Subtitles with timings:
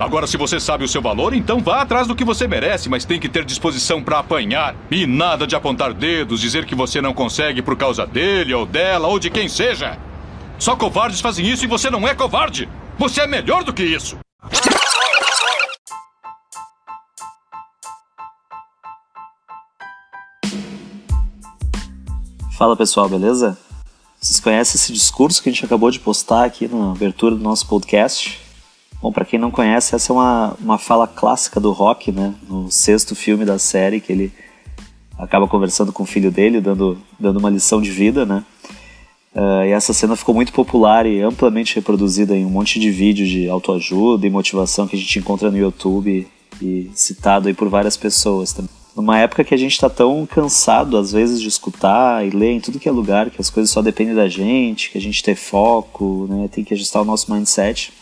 [0.00, 3.04] Agora, se você sabe o seu valor, então vá atrás do que você merece, mas
[3.04, 4.74] tem que ter disposição para apanhar.
[4.90, 9.08] E nada de apontar dedos, dizer que você não consegue por causa dele ou dela
[9.08, 9.98] ou de quem seja.
[10.58, 12.66] Só covardes fazem isso e você não é covarde.
[12.98, 14.16] Você é melhor do que isso.
[22.56, 23.58] Fala pessoal, beleza?
[24.18, 27.66] Vocês conhecem esse discurso que a gente acabou de postar aqui na abertura do nosso
[27.66, 28.39] podcast?
[29.02, 32.34] Bom, para quem não conhece, essa é uma, uma fala clássica do Rock, né?
[32.46, 34.32] No sexto filme da série, que ele
[35.18, 38.44] acaba conversando com o filho dele, dando, dando uma lição de vida, né?
[39.34, 43.28] Uh, e essa cena ficou muito popular e amplamente reproduzida em um monte de vídeos
[43.28, 46.26] de autoajuda e motivação que a gente encontra no YouTube
[46.60, 48.70] e citado aí por várias pessoas também.
[48.94, 52.60] Numa época que a gente está tão cansado, às vezes, de escutar e ler em
[52.60, 55.34] tudo que é lugar, que as coisas só dependem da gente, que a gente tem
[55.34, 57.92] foco, né, tem que ajustar o nosso mindset.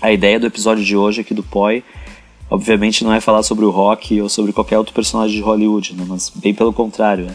[0.00, 1.84] A ideia do episódio de hoje aqui do POI,
[2.50, 6.06] obviamente, não é falar sobre o rock ou sobre qualquer outro personagem de Hollywood, né?
[6.08, 7.26] mas bem pelo contrário.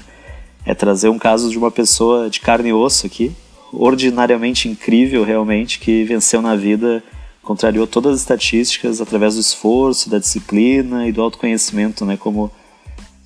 [0.65, 3.31] É, é trazer um caso de uma pessoa de carne e osso aqui,
[3.71, 7.03] ordinariamente incrível realmente, que venceu na vida,
[7.43, 12.17] contrariou todas as estatísticas através do esforço, da disciplina e do autoconhecimento, né?
[12.17, 12.51] Como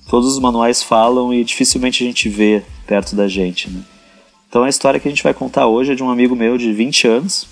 [0.06, 3.80] todos os manuais falam e dificilmente a gente vê perto da gente, né?
[4.50, 6.72] Então a história que a gente vai contar hoje é de um amigo meu de
[6.72, 7.46] 20 anos,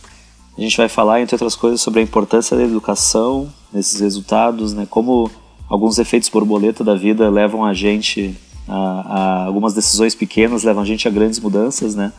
[0.59, 4.89] a gente vai falar, entre outras coisas, sobre a importância da educação nesses resultados, né?
[4.91, 5.31] Como
[5.69, 8.35] alguns efeitos borboleta da vida levam a gente
[8.67, 12.13] a, a algumas decisões pequenas, levam a gente a grandes mudanças, né?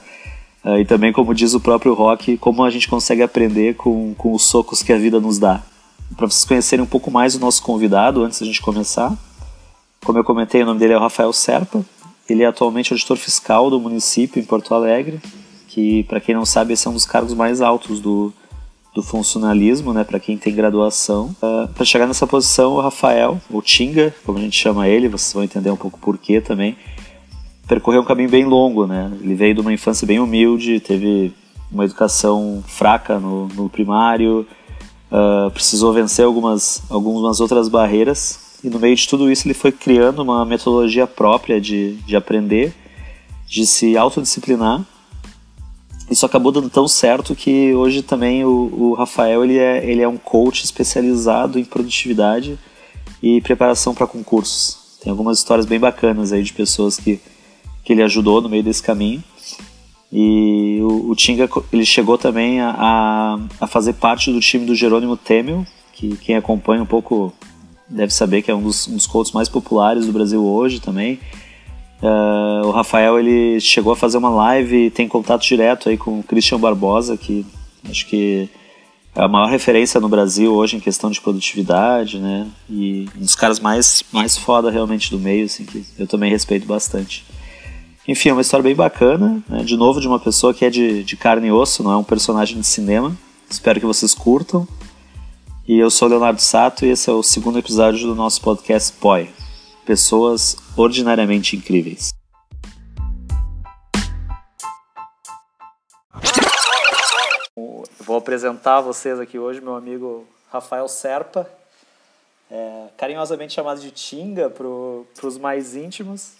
[0.63, 4.34] Uh, e também, como diz o próprio Rock, como a gente consegue aprender com, com
[4.34, 5.62] os socos que a vida nos dá.
[6.16, 9.13] Para vocês conhecerem um pouco mais o nosso convidado, antes da gente começar,
[10.03, 11.84] como eu comentei, o nome dele é Rafael Serpa.
[12.30, 15.19] Ele é atualmente auditor fiscal do município em Porto Alegre
[15.79, 18.34] que para quem não sabe esse é um dos cargos mais altos do,
[18.94, 21.28] do funcionalismo, né, para quem tem graduação.
[21.41, 25.07] Uh, ah, para chegar nessa posição, o Rafael, o Tinga, como a gente chama ele,
[25.07, 26.75] vocês vão entender um pouco por quê também,
[27.66, 29.09] percorreu um caminho bem longo, né?
[29.22, 31.34] Ele veio de uma infância bem humilde, teve
[31.72, 34.45] uma educação fraca no, no primário,
[35.12, 39.72] uh, precisou vencer algumas, algumas outras barreiras e no meio de tudo isso ele foi
[39.72, 42.73] criando uma metodologia própria de, de aprender,
[43.47, 44.85] de se autodisciplinar
[46.09, 50.08] isso acabou dando tão certo que hoje também o, o Rafael ele é, ele é
[50.08, 52.58] um coach especializado em produtividade
[53.22, 54.98] e preparação para concursos.
[55.02, 57.19] Tem algumas histórias bem bacanas aí de pessoas que,
[57.84, 59.24] que ele ajudou no meio desse caminho.
[60.12, 65.16] E o, o Tinga ele chegou também a, a, fazer parte do time do Jerônimo
[65.16, 67.31] Temel, que quem acompanha um pouco
[67.88, 71.19] deve saber que é um dos, um dos coaches mais populares do Brasil hoje também.
[72.02, 76.20] Uh, o Rafael ele chegou a fazer uma live e tem contato direto aí com
[76.20, 77.46] o Christian Barbosa, que
[77.90, 78.50] acho que
[79.16, 82.48] é a maior referência no Brasil hoje em questão de produtividade, né?
[82.70, 86.66] E um dos caras mais, mais foda realmente do meio, assim, que eu também respeito
[86.66, 87.26] bastante.
[88.08, 89.64] Enfim, é uma história bem bacana, né?
[89.64, 92.04] de novo de uma pessoa que é de, de carne e osso, não é um
[92.04, 93.16] personagem de cinema.
[93.50, 94.68] Espero que vocês curtam.
[95.68, 99.30] E eu sou Leonardo Sato e esse é o segundo episódio do nosso podcast POI
[99.89, 102.13] pessoas ordinariamente incríveis.
[108.00, 111.50] Vou apresentar a vocês aqui hoje meu amigo Rafael Serpa,
[112.51, 116.33] é, carinhosamente chamado de Tinga para os mais íntimos.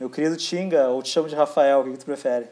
[0.00, 2.46] Meu querido Tinga, ou te chamo de Rafael, o que, que tu prefere?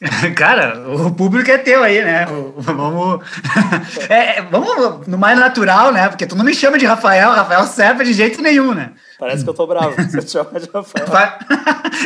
[0.36, 2.24] Cara, o público é teu aí, né?
[2.56, 3.22] Vamos,
[4.08, 6.08] é, vamos no mais natural, né?
[6.08, 8.94] Porque tu não me chama de Rafael, Rafael Serpa de jeito nenhum, né?
[9.18, 11.06] Parece que eu tô bravo, te de Rafael.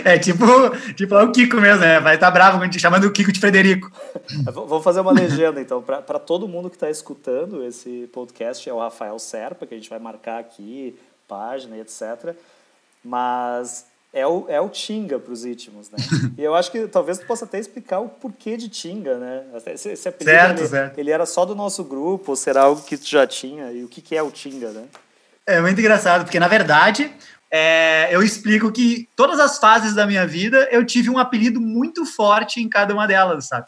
[0.03, 0.47] é tipo,
[0.95, 2.01] tipo é o Kiko mesmo, né?
[2.01, 3.93] Vai estar tá bravo quando te chamando o Kiko de Frederico.
[4.51, 8.79] Vamos fazer uma legenda, então, para todo mundo que está escutando esse podcast, é o
[8.79, 10.99] Rafael Serpa, que a gente vai marcar aqui,
[11.29, 12.35] página e etc.
[13.05, 15.99] Mas é o, é o Tinga para os íntimos, né?
[16.39, 19.45] e eu acho que talvez tu possa até explicar o porquê de Tinga, né?
[19.67, 20.99] Esse, esse apelido, certo, ele, certo.
[20.99, 23.71] ele era só do nosso grupo, ou será algo que tu já tinha?
[23.71, 24.85] E o que, que é o Tinga, né?
[25.47, 27.11] É muito engraçado, porque na verdade
[27.51, 32.07] é, eu explico que todas as fases da minha vida eu tive um apelido muito
[32.07, 33.67] forte em cada uma delas, sabe?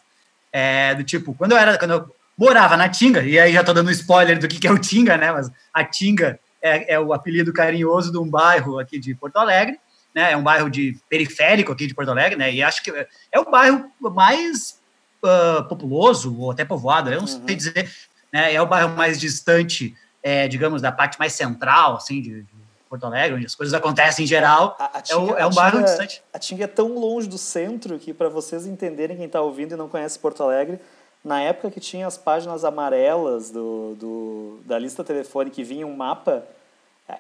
[0.51, 3.75] É, do tipo, quando eu era, quando eu morava na Tinga, e aí já estou
[3.75, 5.31] dando spoiler do que, que é o Tinga, né?
[5.33, 9.79] Mas a Tinga é, é, o apelido carinhoso de um bairro aqui de Porto Alegre,
[10.15, 10.33] né?
[10.33, 12.51] É um bairro de periférico aqui de Porto Alegre, né?
[12.55, 14.81] E acho que é o bairro mais
[15.23, 17.47] uh, populoso, ou até povoado, eu não uhum.
[17.47, 17.91] sei dizer,
[18.33, 18.55] né?
[18.55, 19.95] É o bairro mais distante,
[20.25, 22.55] é, digamos, da parte mais central, assim, de, de
[22.89, 24.75] Porto Alegre, onde as coisas acontecem em geral.
[24.79, 26.23] A, a Tinga, é, o, é, um bairro distante.
[26.33, 29.77] A Tinga é tão longe do centro que, para vocês entenderem, quem está ouvindo e
[29.77, 30.81] não conhece Porto Alegre,
[31.23, 35.95] na época que tinha as páginas amarelas do, do da lista telefônica e vinha um
[35.95, 36.47] mapa,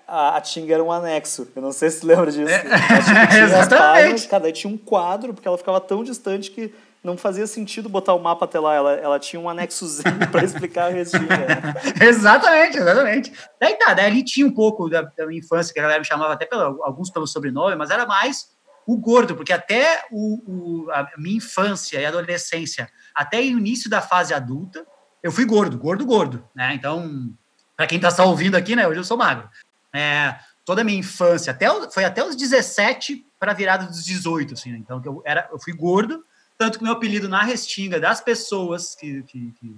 [0.06, 1.48] a, a Tinga era um anexo.
[1.54, 2.48] Eu não sei se lembra disso.
[2.48, 2.64] É,
[3.44, 3.68] exatamente.
[3.68, 6.72] Páginas, cada tinha um quadro, porque ela ficava tão distante que
[7.02, 8.74] não fazia sentido botar o mapa até lá.
[8.74, 11.46] Ela, ela tinha um anexozinho para explicar a Restinga.
[12.02, 13.32] exatamente, exatamente.
[13.60, 16.06] Daí tá, daí ali tinha um pouco da, da minha infância, que a galera me
[16.06, 18.54] chamava até pelo, alguns pelo sobrenome, mas era mais
[18.86, 24.00] o gordo, porque até o, o, a minha infância e adolescência, até o início da
[24.00, 24.86] fase adulta,
[25.22, 26.74] eu fui gordo, gordo, gordo, né?
[26.74, 27.34] Então,
[27.76, 28.86] para quem está só ouvindo aqui, né?
[28.86, 29.48] Hoje eu sou magro.
[29.94, 34.54] É, toda a minha infância, até, foi até os 17 para a virada dos 18,
[34.54, 34.78] assim, né?
[34.78, 36.24] Então, eu, era, eu fui gordo,
[36.58, 39.76] tanto que meu apelido na Restinga, das pessoas que, que, que,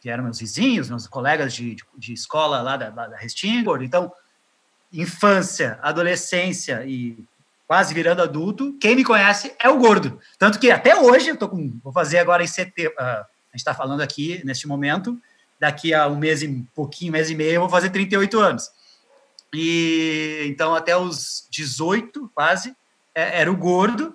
[0.00, 4.12] que eram meus vizinhos, meus colegas de, de, de escola lá da, da Restinga, então,
[4.92, 7.24] infância, adolescência e
[7.66, 10.20] quase virando adulto, quem me conhece é o gordo.
[10.38, 13.60] Tanto que até hoje, eu tô com, vou fazer agora em setembro, uh, a gente
[13.60, 15.18] está falando aqui neste momento,
[15.58, 18.70] daqui a um mês e pouquinho, mês e meio, eu vou fazer 38 anos.
[19.54, 22.74] E então até os 18, quase,
[23.14, 24.14] é, era o gordo,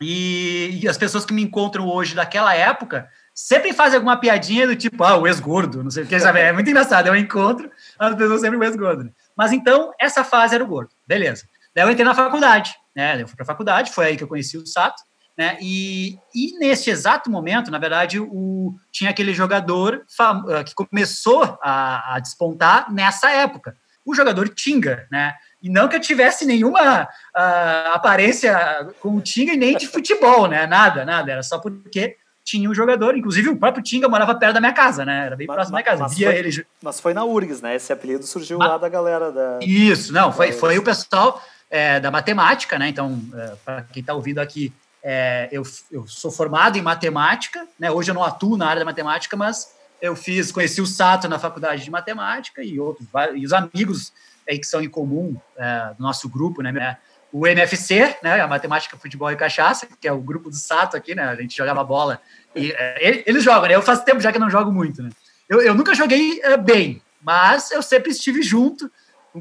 [0.00, 4.74] e, e, as pessoas que me encontram hoje daquela época sempre fazem alguma piadinha do
[4.74, 6.40] tipo, ah, o ex-gordo, não sei o que, sabe?
[6.40, 9.12] É muito engraçado, eu encontro as pessoas sempre o ex-gordo.
[9.36, 11.46] Mas então, essa fase era o gordo, beleza.
[11.74, 13.20] Daí eu entrei na faculdade, né?
[13.20, 15.02] Eu fui para a faculdade, foi aí que eu conheci o Sato,
[15.36, 15.58] né?
[15.60, 22.14] E, e neste exato momento, na verdade, o, tinha aquele jogador ah, que começou a,
[22.14, 23.76] a despontar nessa época,
[24.10, 25.34] o jogador Tinga, né?
[25.62, 30.46] E não que eu tivesse nenhuma uh, aparência com o Tinga e nem de futebol,
[30.46, 30.66] né?
[30.66, 31.32] Nada, nada.
[31.32, 35.04] Era só porque tinha um jogador, inclusive o próprio Tinga morava perto da minha casa,
[35.04, 35.26] né?
[35.26, 36.02] Era bem mas, próximo da minha casa.
[36.02, 36.66] Mas, Via foi, ele...
[36.82, 37.76] mas foi na URGS, né?
[37.76, 39.58] Esse apelido surgiu mas, lá da galera da.
[39.62, 42.88] Isso, não, foi, foi o pessoal é, da matemática, né?
[42.88, 44.72] Então, é, para quem está ouvindo aqui,
[45.02, 45.62] é, eu,
[45.92, 47.90] eu sou formado em matemática, né?
[47.90, 51.38] Hoje eu não atuo na área da matemática, mas eu fiz, conheci o Sato na
[51.38, 54.12] faculdade de matemática e outros, e os amigos
[54.48, 56.98] aí que são em comum é, do nosso grupo, né?
[57.32, 58.40] O MFC, né?
[58.40, 61.24] A Matemática, Futebol e Cachaça, que é o grupo do Sato aqui, né?
[61.24, 62.20] A gente jogava bola.
[62.54, 63.76] E é, eles jogam, né?
[63.76, 65.10] Eu faço tempo já que não jogo muito, né?
[65.48, 68.90] Eu, eu nunca joguei é, bem, mas eu sempre estive junto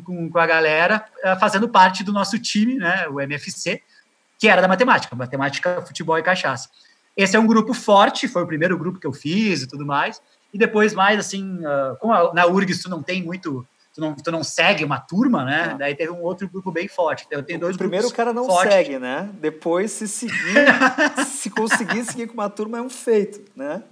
[0.04, 3.08] com, com a galera, é, fazendo parte do nosso time, né?
[3.08, 3.82] O MFC,
[4.38, 6.70] que era da matemática, matemática, futebol e cachaça.
[7.18, 10.22] Esse é um grupo forte, foi o primeiro grupo que eu fiz e tudo mais.
[10.54, 14.16] E depois, mais assim, uh, como a, na URGS tu não tem muito tu não,
[14.16, 15.72] tu não segue uma turma, né?
[15.74, 15.78] Ah.
[15.78, 17.28] Daí teve um outro grupo bem forte.
[17.30, 18.74] Eu tenho dois Primeiro o cara não fortes.
[18.74, 19.30] segue, né?
[19.34, 20.34] Depois, se seguir,
[21.28, 23.84] se conseguir seguir com uma turma, é um feito, né?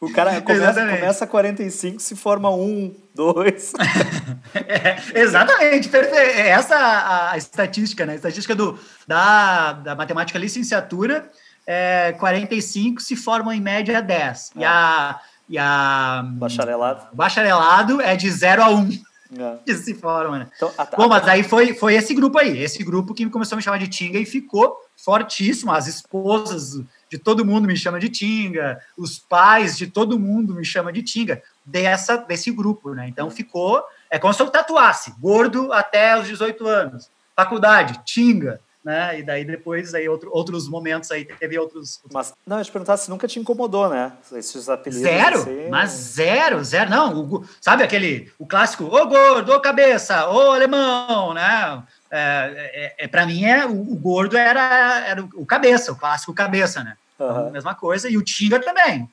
[0.00, 3.72] O cara começa, começa a 45, se forma um, dois.
[4.54, 6.38] é, exatamente, perfeito.
[6.38, 8.14] É essa a, a, estatística, né?
[8.14, 11.30] A estatística do, da, da matemática licenciatura,
[11.66, 14.52] é, 45 se formam em média 10.
[14.56, 15.20] E a.
[15.50, 17.08] E a bacharelado.
[17.12, 18.88] bacharelado é de 0 a 1.
[19.36, 19.58] É.
[19.64, 20.48] Que se forma, né?
[20.56, 23.58] Então, a, Bom, mas aí foi, foi esse grupo aí, esse grupo que começou a
[23.58, 25.70] me chamar de Tinga e ficou fortíssimo.
[25.70, 30.64] As esposas de todo mundo me chamam de Tinga, os pais de todo mundo me
[30.64, 33.06] chamam de Tinga, dessa, desse grupo, né?
[33.08, 39.18] Então ficou, é como se eu tatuasse, gordo até os 18 anos, faculdade, Tinga, né?
[39.18, 42.00] E daí depois aí outro, outros momentos aí teve outros.
[42.12, 44.12] Mas não, eu te perguntar se nunca te incomodou, né?
[44.32, 45.02] Esses apelidos.
[45.02, 45.68] Zero, assim...
[45.68, 46.90] mas zero, zero.
[46.90, 51.82] Não, o, sabe aquele o clássico, ô gordo, ô cabeça, ô alemão, né?
[52.10, 56.34] É, é, é para mim é o, o, gordo era, era o, cabeça, o clássico
[56.34, 56.96] cabeça, né?
[57.18, 57.50] Uhum.
[57.50, 59.08] mesma coisa e o Tinga também.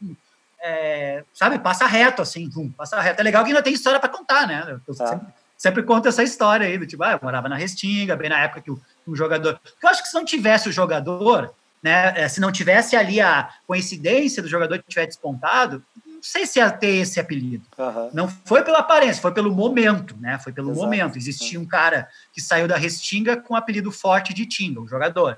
[0.63, 3.19] É, sabe, passa reto assim, pum, passa reto.
[3.19, 4.79] É legal que ainda tem história para contar, né?
[4.87, 5.07] Eu ah.
[5.07, 8.39] sempre, sempre conto essa história aí do tipo, ah, eu morava na Restinga, bem na
[8.39, 9.59] época que o um jogador.
[9.59, 13.21] Porque eu acho que se não tivesse o jogador, né, é, se não tivesse ali
[13.21, 17.65] a coincidência do jogador que tiver despontado, não sei se ia ter esse apelido.
[17.77, 18.09] Uhum.
[18.13, 20.39] Não foi pela aparência, foi pelo momento, né?
[20.39, 20.83] Foi pelo Exato.
[20.83, 21.17] momento.
[21.17, 25.37] Existia um cara que saiu da Restinga com o apelido forte de Tinga, o jogador.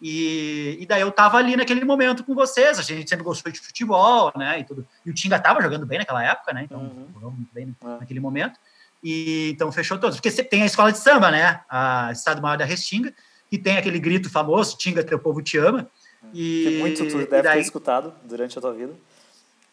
[0.00, 3.60] E, e, daí eu tava ali naquele momento com vocês, a gente sempre gostou de
[3.60, 4.60] futebol, né?
[4.60, 4.86] E, tudo.
[5.04, 6.62] e o Tinga tava jogando bem naquela época, né?
[6.64, 7.08] Então, uhum.
[7.12, 7.86] jogou muito bem é.
[7.98, 8.58] naquele momento.
[9.02, 10.16] E então fechou todos.
[10.16, 11.60] Porque você tem a escola de samba, né?
[11.68, 13.12] A Estado Maior da Restinga,
[13.48, 15.90] que tem aquele grito famoso, Tinga, teu povo te ama.
[16.34, 17.54] E que muito tu deve daí...
[17.54, 18.92] ter escutado durante a tua vida.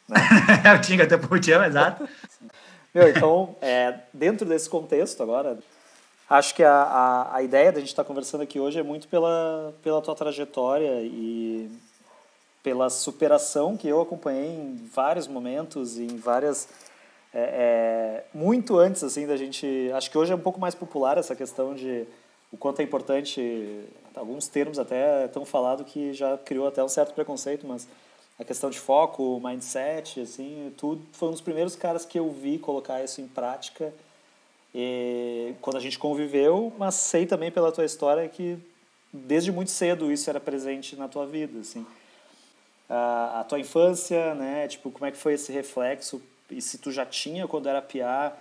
[0.07, 0.17] Né?
[0.75, 2.07] o Tinga até por exato.
[2.93, 5.59] Meu, então, é, dentro desse contexto agora,
[6.29, 9.75] acho que a, a, a ideia da gente estar conversando aqui hoje é muito pela,
[9.83, 11.69] pela tua trajetória e
[12.63, 16.67] pela superação que eu acompanhei em vários momentos, em várias
[17.33, 21.17] é, é, muito antes assim da gente, acho que hoje é um pouco mais popular
[21.17, 22.05] essa questão de
[22.51, 27.13] o quanto é importante, alguns termos até tão falado que já criou até um certo
[27.13, 27.87] preconceito, mas
[28.39, 32.57] a questão de foco, mindset, assim, tudo foi um dos primeiros caras que eu vi
[32.57, 33.93] colocar isso em prática
[34.73, 38.57] e quando a gente conviveu, mas sei também pela tua história que
[39.11, 41.85] desde muito cedo isso era presente na tua vida, assim.
[42.89, 46.91] A, a tua infância, né, tipo, como é que foi esse reflexo e se tu
[46.91, 48.33] já tinha quando era piá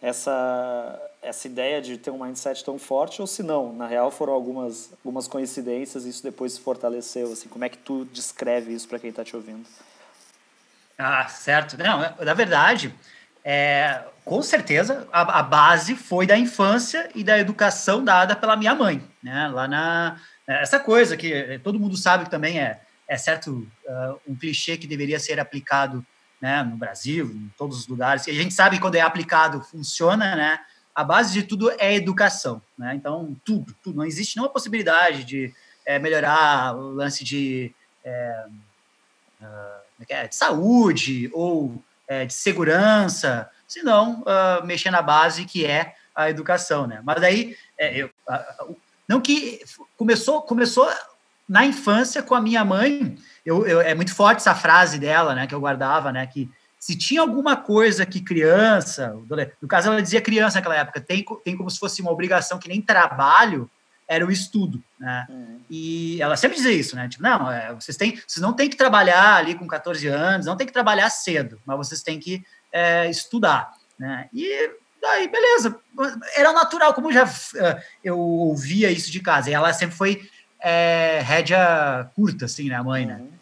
[0.00, 4.32] essa essa ideia de ter um mindset tão forte ou se não, na real foram
[4.32, 8.88] algumas algumas coincidências e isso depois se fortaleceu, assim, como é que tu descreve isso
[8.88, 9.64] para quem está te ouvindo?
[10.98, 11.78] Ah, certo.
[11.78, 12.94] Não, na verdade,
[13.44, 18.74] é, com certeza a, a, base foi da infância e da educação dada pela minha
[18.74, 19.48] mãe, né?
[19.48, 24.34] Lá na essa coisa que todo mundo sabe que também é é certo uh, um
[24.34, 26.04] clichê que deveria ser aplicado
[26.42, 28.26] né, no Brasil, em todos os lugares.
[28.26, 30.60] E a gente sabe que quando é aplicado funciona, né?
[30.92, 32.96] A base de tudo é educação, né?
[32.96, 33.96] Então tudo, tudo.
[33.96, 35.54] Não existe nenhuma possibilidade de
[35.86, 37.72] é, melhorar o lance de,
[38.04, 38.44] é,
[39.40, 46.28] uh, de saúde ou é, de segurança, senão uh, mexer na base que é a
[46.28, 47.00] educação, né?
[47.04, 48.10] Mas daí, eu,
[49.08, 49.62] não que
[49.96, 50.90] começou, começou
[51.48, 55.46] na infância com a minha mãe, eu, eu, é muito forte essa frase dela, né,
[55.46, 59.14] que eu guardava, né, que se tinha alguma coisa que criança,
[59.60, 62.68] no caso ela dizia criança naquela época, tem, tem como se fosse uma obrigação que
[62.68, 63.70] nem trabalho,
[64.08, 65.26] era o estudo, né?
[65.30, 65.60] Uhum.
[65.70, 67.08] E ela sempre dizia isso, né?
[67.08, 70.56] Tipo, não, é, vocês têm, vocês não têm que trabalhar ali com 14 anos, não
[70.56, 74.28] tem que trabalhar cedo, mas vocês têm que é, estudar, né?
[74.32, 74.70] E
[75.00, 75.78] daí, beleza,
[76.36, 79.50] era natural, como já uh, eu ouvia isso de casa.
[79.50, 80.28] E ela sempre foi
[80.62, 83.16] é, rédea curta, assim, né, a mãe, né?
[83.16, 83.32] Uhum.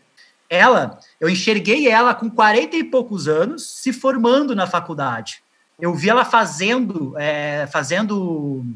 [0.48, 5.42] Ela, eu enxerguei ela com 40 e poucos anos se formando na faculdade.
[5.78, 8.66] Eu vi ela fazendo, é, fazendo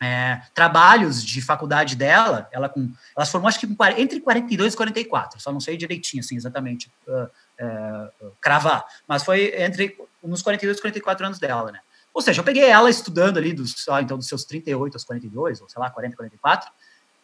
[0.00, 3.66] é, trabalhos de faculdade dela, ela com, ela se formou acho que
[3.96, 7.24] entre 42 e 44, só não sei direitinho, assim, exatamente, uh,
[8.24, 11.80] uh, cravar, mas foi entre uns 42 e 44 anos dela, né?
[12.12, 15.68] Ou seja, eu peguei ela estudando ali dos, então, dos seus 38 aos 42, ou
[15.68, 16.70] sei lá, 40, 44,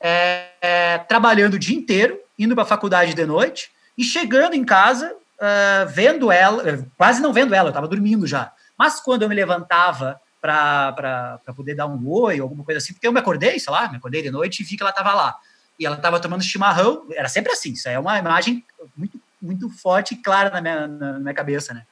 [0.03, 4.65] é, é, trabalhando o dia inteiro, indo para a faculdade de noite, e chegando em
[4.65, 9.29] casa, uh, vendo ela, quase não vendo ela, eu estava dormindo já, mas quando eu
[9.29, 13.73] me levantava para poder dar um oi, alguma coisa assim, porque eu me acordei, sei
[13.73, 15.37] lá, me acordei de noite e vi que ela estava lá.
[15.79, 18.65] E ela estava tomando chimarrão, era sempre assim, isso é uma imagem
[18.97, 21.87] muito, muito forte e clara na minha, na minha cabeça, né?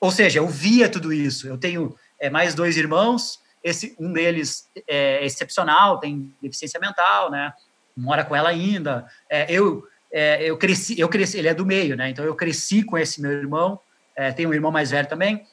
[0.00, 1.46] Ou seja, eu via tudo isso.
[1.46, 7.52] Eu tenho é, mais dois irmãos, esse um deles é excepcional, tem deficiência mental, né?
[7.96, 9.06] Mora com ela ainda.
[9.28, 12.08] É, eu é, eu cresci, eu cresci, ele é do meio, né?
[12.08, 13.78] Então eu cresci com esse meu irmão.
[14.14, 15.46] É, tem um irmão mais velho também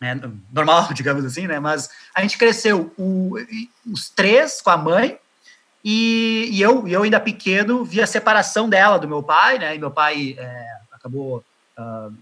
[0.00, 0.20] né,
[0.52, 1.58] normal, digamos assim, né?
[1.58, 3.34] Mas a gente cresceu o,
[3.90, 5.18] os três com a mãe
[5.84, 9.74] e, e, eu, eu ainda pequeno vi a separação dela do meu pai, né?
[9.74, 11.44] E meu pai é, acabou
[11.78, 12.14] uh,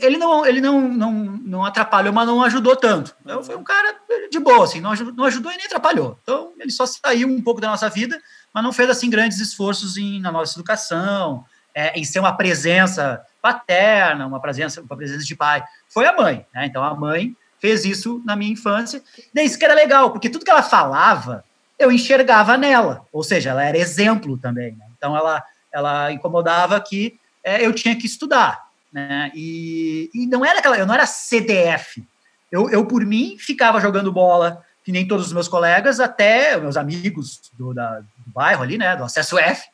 [0.00, 3.16] ele não ele não, não, não atrapalhou, mas não ajudou tanto.
[3.24, 3.96] Eu foi um cara
[4.30, 6.18] de boa, assim, não ajudou, não ajudou e nem atrapalhou.
[6.22, 8.20] Então ele só saiu um pouco da nossa vida,
[8.52, 13.24] mas não fez assim grandes esforços em, na nossa educação, é, em ser uma presença
[13.40, 16.44] paterna, uma presença, uma presença de pai, foi a mãe.
[16.54, 16.66] Né?
[16.66, 19.02] Então a mãe fez isso na minha infância.
[19.32, 21.44] Daí isso que era legal, porque tudo que ela falava,
[21.78, 23.06] eu enxergava nela.
[23.10, 24.72] Ou seja, ela era exemplo também.
[24.76, 24.86] Né?
[24.96, 25.42] Então ela,
[25.72, 28.67] ela incomodava que é, eu tinha que estudar.
[28.92, 29.30] Né?
[29.34, 32.02] E, e não era aquela, eu não era CDF.
[32.50, 36.76] Eu, eu, por mim, ficava jogando bola, que nem todos os meus colegas, até meus
[36.76, 39.68] amigos do, da, do bairro ali, né, do Acesso F,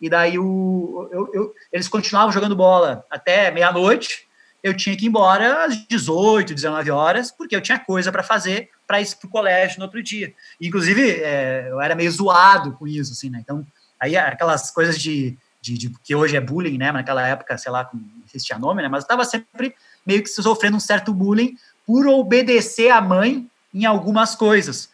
[0.00, 4.26] e daí o, eu, eu, eles continuavam jogando bola até meia-noite.
[4.62, 8.70] Eu tinha que ir embora às 18, 19 horas, porque eu tinha coisa para fazer
[8.86, 10.32] para ir para o colégio no outro dia.
[10.60, 13.40] Inclusive, é, eu era meio zoado com isso, assim, né?
[13.40, 13.66] Então,
[14.00, 16.90] aí aquelas coisas de, de, de que hoje é bullying, né?
[16.90, 18.00] Naquela época, sei lá, não
[18.36, 18.88] existia nome, né?
[18.88, 19.74] Mas estava sempre
[20.06, 21.56] meio que sofrendo um certo bullying
[21.86, 24.90] por obedecer a mãe em algumas coisas.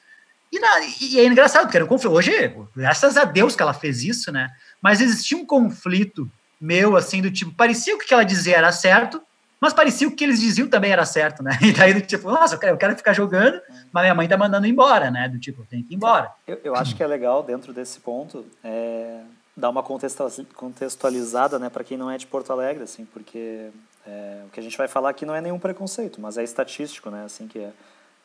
[0.53, 0.69] E, na,
[1.01, 2.15] e é engraçado, porque era um conflito.
[2.15, 4.51] Hoje, graças a Deus que ela fez isso, né?
[4.85, 9.19] mas existia um conflito meu, assim, do tipo, parecia o que ela dizia era certo,
[9.59, 11.57] mas parecia o que eles diziam também era certo, né?
[11.65, 14.37] E daí, do tipo, nossa, eu quero, eu quero ficar jogando, mas minha mãe tá
[14.37, 15.27] mandando embora, né?
[15.27, 16.31] Do tipo, tenho que ir embora.
[16.47, 19.21] Eu, eu acho que é legal, dentro desse ponto, é,
[19.57, 23.71] dar uma contextualizada, né, para quem não é de Porto Alegre, assim, porque
[24.07, 27.09] É, o que a gente vai falar aqui não é nenhum preconceito, mas é estatístico,
[27.09, 27.25] né?
[27.25, 27.73] Assim que é,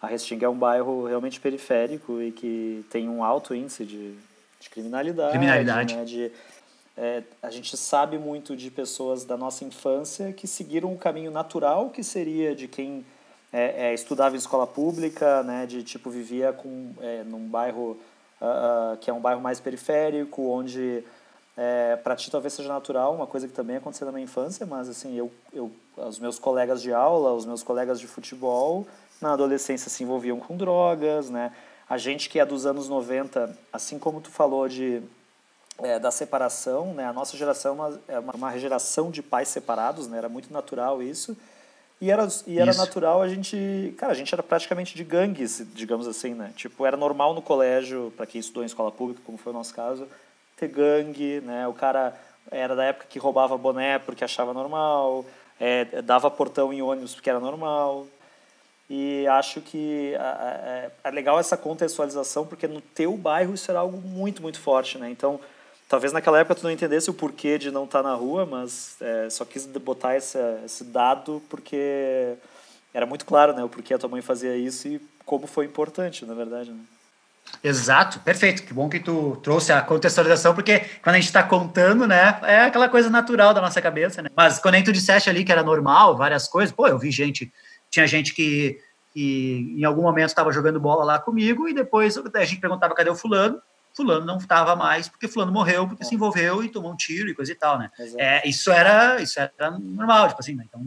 [0.02, 4.14] a Restinga é um bairro realmente periférico e que tem um alto índice de,
[4.60, 5.32] de criminalidade.
[5.32, 5.96] Criminalidade.
[5.96, 6.04] Né?
[6.04, 6.32] De,
[6.98, 11.90] é, a gente sabe muito de pessoas da nossa infância que seguiram o caminho natural
[11.90, 13.06] que seria de quem
[13.54, 15.66] é, é, estudava em escola pública, né?
[15.66, 17.98] De tipo vivia com é, num bairro
[18.42, 21.06] uh, uh, que é um bairro mais periférico, onde
[21.62, 24.88] é, para ti talvez seja natural, uma coisa que também aconteceu na minha infância, mas
[24.88, 28.88] assim, eu, eu, os meus colegas de aula, os meus colegas de futebol,
[29.20, 31.51] na adolescência se envolviam com drogas, né?
[31.89, 35.04] A gente que é dos anos 90, assim como tu falou de
[35.80, 37.06] é, da separação, né?
[37.06, 40.18] A nossa geração é uma, uma geração de pais separados, né?
[40.18, 41.36] Era muito natural isso.
[42.00, 43.94] E era, e era natural a gente.
[43.98, 46.54] Cara, a gente era praticamente de gangues, digamos assim, né?
[46.56, 49.74] Tipo, era normal no colégio, para quem estudou em escola pública, como foi o nosso
[49.74, 50.08] caso,
[50.60, 51.68] ter gangue, né?
[51.68, 52.13] O cara
[52.51, 55.25] era da época que roubava boné porque achava normal,
[55.60, 58.06] é, dava portão em ônibus porque era normal.
[58.89, 63.98] E acho que é, é legal essa contextualização porque no teu bairro isso era algo
[63.98, 65.10] muito, muito forte, né?
[65.12, 65.39] Então,
[65.88, 68.98] talvez naquela época tu não entendesse o porquê de não estar tá na rua, mas
[69.00, 72.34] é, só quis botar esse, esse dado porque
[72.92, 73.63] era muito claro, né?
[73.63, 76.80] O porquê a tua mãe fazia isso e como foi importante, na verdade, né?
[77.63, 78.63] Exato, perfeito.
[78.63, 82.62] Que bom que tu trouxe a contextualização, porque quando a gente está contando, né, é
[82.62, 84.29] aquela coisa natural da nossa cabeça, né?
[84.36, 87.51] Mas quando tu disseste ali que era normal, várias coisas, pô, eu vi gente,
[87.89, 88.79] tinha gente que,
[89.13, 93.10] que em algum momento estava jogando bola lá comigo e depois a gente perguntava cadê
[93.10, 93.62] o fulano,
[93.94, 96.06] fulano não estava mais porque fulano morreu porque é.
[96.06, 97.89] se envolveu e tomou um tiro e coisa e tal, né?
[98.18, 100.63] É, isso era isso era normal, tipo assim, né?
[100.68, 100.82] Então,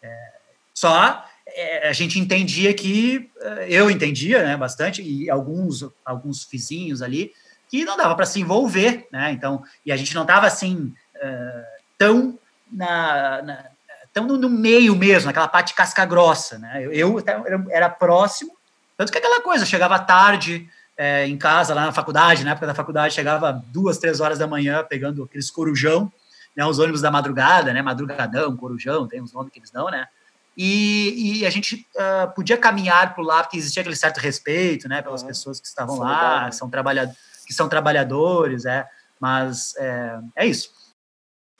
[0.00, 0.32] é,
[0.72, 7.02] só é, a gente entendia que, é, eu entendia né, bastante, e alguns, alguns vizinhos
[7.02, 7.32] ali,
[7.68, 9.32] que não dava para se envolver, né?
[9.32, 11.64] Então, e a gente não estava assim, uh,
[11.96, 12.38] tão,
[12.70, 13.64] na, na,
[14.12, 16.82] tão no, meio mesmo, naquela parte casca grossa, né?
[16.84, 17.24] Eu, eu
[17.70, 18.54] era próximo,
[18.94, 22.74] tanto que aquela coisa, chegava tarde é, em casa, lá na faculdade, na época da
[22.74, 26.12] faculdade, chegava duas, três horas da manhã, pegando aqueles corujão,
[26.54, 30.06] né, os ônibus da madrugada, né, madrugadão, corujão, tem uns nomes que eles dão, né,
[30.56, 35.00] e, e a gente uh, podia caminhar por lá porque existia aquele certo respeito, né,
[35.00, 35.28] pelas uhum.
[35.28, 36.52] pessoas que estavam lá, legal, né?
[36.52, 37.10] são trabalhad
[37.46, 38.88] que são trabalhadores, é,
[39.18, 40.72] mas é, é isso.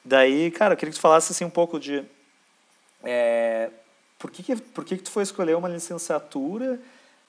[0.04, 2.04] Daí, cara, eu queria que tu falasse assim um pouco de
[3.04, 3.70] é,
[4.18, 6.80] por que que, por que que tu foi escolher uma licenciatura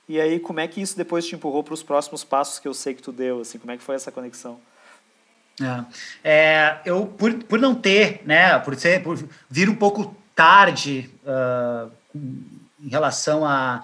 [0.07, 2.73] e aí como é que isso depois te empurrou para os próximos passos que eu
[2.73, 4.59] sei que tu deu, assim, como é que foi essa conexão?
[6.23, 9.17] É, é eu por, por não ter, né, por ser por
[9.49, 13.83] vir um pouco tarde uh, em relação a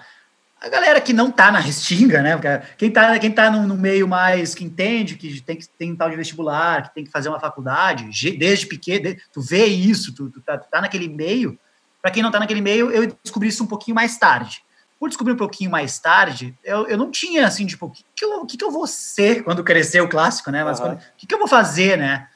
[0.60, 2.38] a galera que não tá na Restinga, né?
[2.76, 5.96] Quem tá, quem tá no, no, meio mais que entende que tem que tem um
[5.96, 10.28] tal de vestibular, que tem que fazer uma faculdade, desde pequeno, tu vê isso, tu,
[10.28, 11.58] tu, tá, tu tá naquele meio.
[12.02, 14.62] Para quem não tá naquele meio, eu descobri isso um pouquinho mais tarde.
[14.98, 18.24] Por descobrir um pouquinho mais tarde, eu, eu não tinha assim, tipo, o que, que,
[18.24, 20.62] eu, que, que eu vou ser quando crescer o clássico, né?
[20.62, 22.28] Mas o que, que eu vou fazer, né?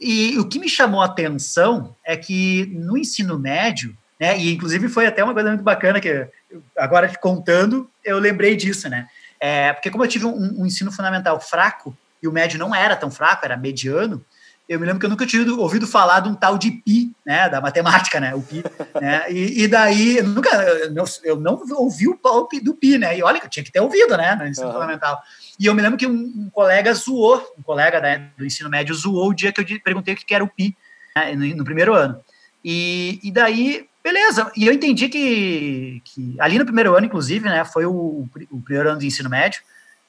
[0.00, 4.88] E o que me chamou a atenção é que no ensino médio, né, e inclusive
[4.88, 6.28] foi até uma coisa muito bacana que
[6.76, 9.08] agora contando, eu lembrei disso, né?
[9.40, 12.96] É, porque como eu tive um, um, ensino fundamental fraco e o médio não era
[12.96, 14.24] tão fraco, era mediano,
[14.68, 17.48] eu me lembro que eu nunca tinha ouvido falar de um tal de pi, né,
[17.48, 18.64] da matemática, né, o pi,
[19.00, 20.50] né, e, e daí eu nunca,
[21.22, 23.80] eu não, ouvi o pi do pi, né, e olha que eu tinha que ter
[23.80, 24.72] ouvido, né, no ensino uhum.
[24.72, 25.22] fundamental.
[25.58, 28.94] E eu me lembro que um, um colega zoou, um colega né, do ensino médio
[28.94, 30.76] zoou o dia que eu perguntei o que era o pi,
[31.14, 32.20] né, no, no, primeiro ano.
[32.64, 37.64] E, e daí, beleza, e eu entendi que, que ali no primeiro ano, inclusive, né,
[37.64, 39.60] foi o, o primeiro ano do ensino médio,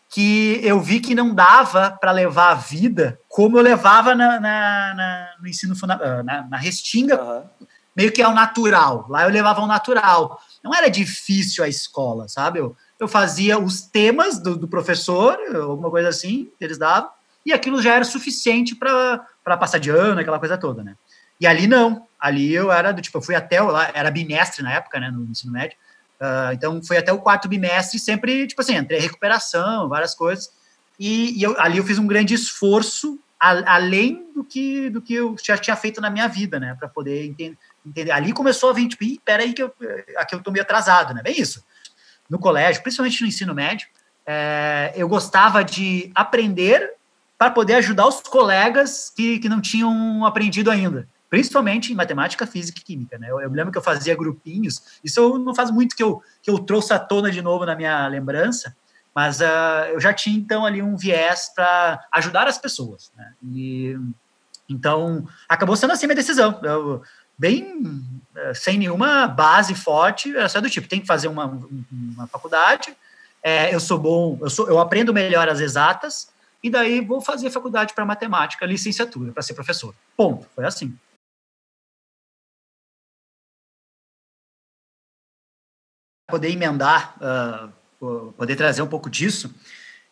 [0.10, 4.93] que eu vi que não dava para levar a vida como eu levava na, na,
[4.93, 7.67] na no ensino ah, na, na restinga, uhum.
[7.96, 9.06] meio que ao natural.
[9.10, 10.41] Lá eu levava ao natural.
[10.63, 12.60] Não era difícil a escola, sabe?
[12.60, 17.10] Eu, eu fazia os temas do, do professor, alguma coisa assim, que eles davam,
[17.46, 20.96] e aquilo já era suficiente para passar de ano, aquela coisa toda, né?
[21.39, 22.08] E ali não.
[22.20, 25.24] Ali eu era do tipo, eu fui até lá, era bimestre na época, né, no
[25.26, 25.78] ensino médio.
[26.19, 30.49] Uh, então foi até o quarto bimestre, sempre, tipo assim, entrei em recuperação, várias coisas.
[30.99, 35.13] E, e eu, ali eu fiz um grande esforço, a, além do que, do que
[35.13, 36.75] eu já tinha feito na minha vida, né?
[36.80, 38.12] Para poder entender, entender.
[38.12, 39.71] Ali começou a vir, tipo, peraí, que eu,
[40.17, 41.21] aqui eu tô meio atrasado, né?
[41.21, 41.63] Bem isso.
[42.30, 43.88] No colégio, principalmente no ensino médio,
[44.25, 46.93] é, eu gostava de aprender
[47.38, 52.80] para poder ajudar os colegas que, que não tinham aprendido ainda principalmente em matemática, física
[52.80, 53.30] e química, né?
[53.30, 56.50] Eu, eu, me lembro que eu fazia grupinhos, isso não faz muito que eu, que
[56.50, 58.76] eu trouxe à tona de novo na minha lembrança,
[59.13, 63.34] mas uh, eu já tinha então ali um viés para ajudar as pessoas, né?
[63.44, 63.98] E
[64.70, 66.60] então acabou sendo assim minha decisão.
[66.63, 67.02] Eu,
[67.38, 68.04] bem
[68.36, 71.46] eh, sem nenhuma base forte, era só do tipo, tem que fazer uma,
[71.92, 72.96] uma faculdade,
[73.44, 76.30] é, eu sou bom, eu, sou, eu aprendo melhor as exatas,
[76.63, 79.94] e daí vou fazer faculdade para matemática, licenciatura, para ser professor.
[80.16, 80.48] Ponto.
[80.56, 80.98] Foi assim.
[86.28, 89.54] Poder emendar, uh, poder trazer um pouco disso,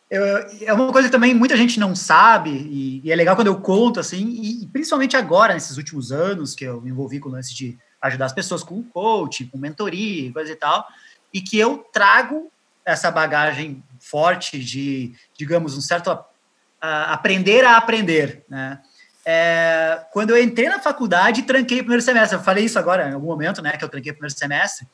[0.09, 3.59] é uma coisa que também muita gente não sabe, e, e é legal quando eu
[3.59, 7.31] conto, assim, e, e, principalmente agora, nesses últimos anos, que eu me envolvi com o
[7.31, 10.85] lance de ajudar as pessoas com coaching, com mentoria, coisa e tal,
[11.33, 12.51] e que eu trago
[12.85, 16.25] essa bagagem forte de, digamos, um certo uh,
[16.81, 18.79] aprender a aprender, né?
[19.27, 22.37] É, quando eu entrei na faculdade, tranquei o primeiro semestre.
[22.37, 24.85] Eu falei isso agora, em algum momento, né, que eu tranquei o primeiro semestre.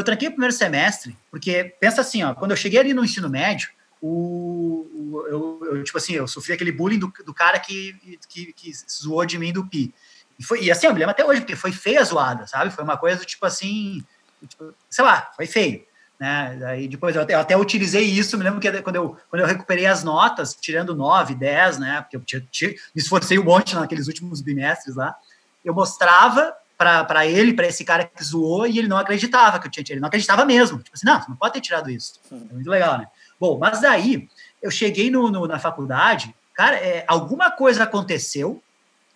[0.00, 3.28] Eu tranquei o primeiro semestre porque, pensa assim, ó, quando eu cheguei ali no ensino
[3.28, 8.18] médio, o, o eu, eu, tipo assim, eu sofri aquele bullying do, do cara que,
[8.28, 9.94] que, que zoou de mim do Pi.
[10.38, 12.70] E, foi, e assim, eu me lembro até hoje, porque foi feia a zoada, sabe?
[12.70, 14.02] Foi uma coisa, tipo assim,
[14.48, 15.84] tipo, sei lá, foi feio.
[16.18, 16.60] Né?
[16.66, 19.46] Aí depois eu até, eu até, utilizei isso, me lembro que quando eu, quando eu
[19.46, 22.00] recuperei as notas, tirando 9, 10, né?
[22.00, 25.14] Porque eu tinha, tinha, me esforcei um monte naqueles últimos bimestres lá,
[25.64, 29.70] eu mostrava para ele, para esse cara que zoou, e ele não acreditava que eu
[29.70, 29.96] tinha tirado.
[29.96, 30.78] Ele não acreditava mesmo.
[30.78, 32.18] Tipo assim, não, você não pode ter tirado isso.
[32.32, 33.06] É muito legal, né?
[33.38, 34.26] Bom, mas daí
[34.62, 38.62] eu cheguei no, no na faculdade, cara, é, alguma coisa aconteceu,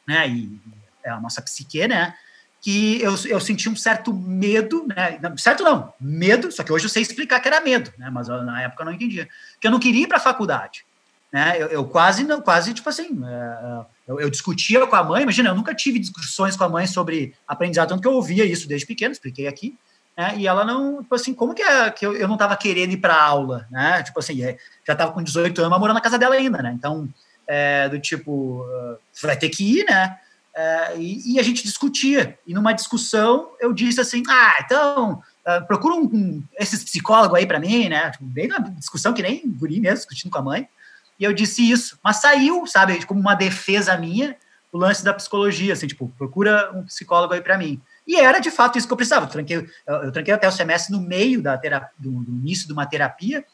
[0.06, 0.28] né?
[0.28, 0.60] E
[1.02, 2.14] é a nossa psique, né?
[2.60, 5.18] Que eu, eu senti um certo medo, né?
[5.38, 8.10] Certo não, medo, só que hoje eu sei explicar que era medo, né?
[8.10, 9.26] Mas eu, na época eu não entendia.
[9.58, 10.84] Que eu não queria ir para a faculdade.
[11.32, 11.56] Né?
[11.58, 15.50] Eu, eu, quase, não, quase tipo assim, é, eu, eu, discutia com a mãe, imagina,
[15.50, 18.86] eu nunca tive discussões com a mãe sobre aprendizado, tanto que eu ouvia isso desde
[18.86, 19.76] pequeno, expliquei aqui,
[20.16, 20.34] né?
[20.36, 22.98] E ela não, tipo assim, como que é que eu, eu não estava querendo ir
[22.98, 24.02] para aula, né?
[24.02, 26.72] Tipo assim, é, já estava com 18 anos, mas morando na casa dela ainda, né?
[26.76, 27.08] Então,
[27.46, 30.18] é, do tipo, uh, vai ter que ir, né?
[30.56, 32.38] É, e, e, a gente discutia.
[32.46, 37.44] E numa discussão, eu disse assim: ah, então, uh, procura um, um, esses psicólogos aí
[37.44, 38.10] para mim, né?
[38.10, 40.68] Tipo, bem na discussão que nem guri mesmo, discutindo com a mãe.
[41.18, 41.98] E eu disse isso.
[42.02, 44.36] Mas saiu, sabe, como uma defesa minha,
[44.72, 47.80] o lance da psicologia, assim, tipo, procura um psicólogo aí para mim.
[48.06, 49.26] E era de fato isso que eu precisava.
[49.26, 52.66] Eu tranquei, eu, eu tranquei até o semestre no meio da terapia, do, do início
[52.66, 53.44] de uma terapia.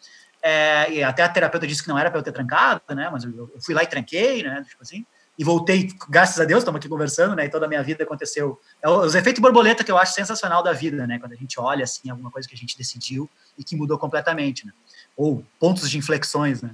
[0.42, 3.08] É, e até a terapeuta disse que não era para eu ter trancado, né?
[3.12, 4.64] Mas eu, eu, fui lá e tranquei, né?
[4.68, 5.04] Tipo assim.
[5.38, 7.46] E voltei, graças a Deus, estamos aqui conversando, né?
[7.46, 8.58] E toda a minha vida aconteceu.
[8.82, 11.18] É os efeitos borboleta que eu acho sensacional da vida, né?
[11.18, 14.66] Quando a gente olha assim alguma coisa que a gente decidiu e que mudou completamente,
[14.66, 14.72] né?
[15.16, 16.70] Ou pontos de inflexões, né?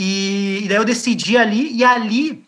[0.00, 2.44] E, e daí eu decidi ali e ali,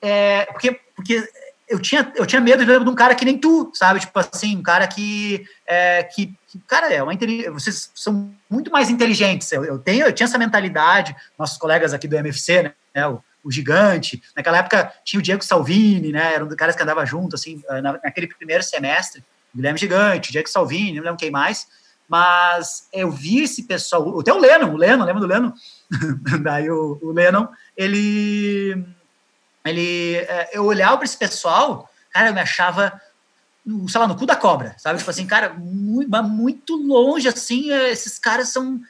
[0.00, 1.28] é, porque porque
[1.68, 3.98] eu tinha, eu tinha medo de um cara que nem tu, sabe?
[3.98, 5.44] Tipo assim, um cara que.
[5.66, 7.12] É, que, que cara, é uma
[7.52, 9.50] vocês são muito mais inteligentes.
[9.50, 13.08] Eu, eu, tenho, eu tinha essa mentalidade, nossos colegas aqui do MFC, né?
[13.08, 14.22] O, o gigante.
[14.36, 16.34] Naquela época tinha o Diego Salvini, né?
[16.34, 19.24] Era um dos caras que andava junto, assim, na, naquele primeiro semestre.
[19.52, 21.66] Guilherme Gigante, Diego Salvini, não lembro quem mais.
[22.08, 25.52] Mas eu vi esse pessoal, até o Lennon, o Lennon, lembra do Lennon?
[26.42, 28.84] Daí o, o Lennon, ele
[29.64, 33.00] ele, é, eu olhava para esse pessoal, cara, eu me achava,
[33.88, 34.98] sei lá, no cu da cobra, sabe?
[34.98, 38.80] Tipo assim, cara, muito, muito longe, assim, é, esses caras são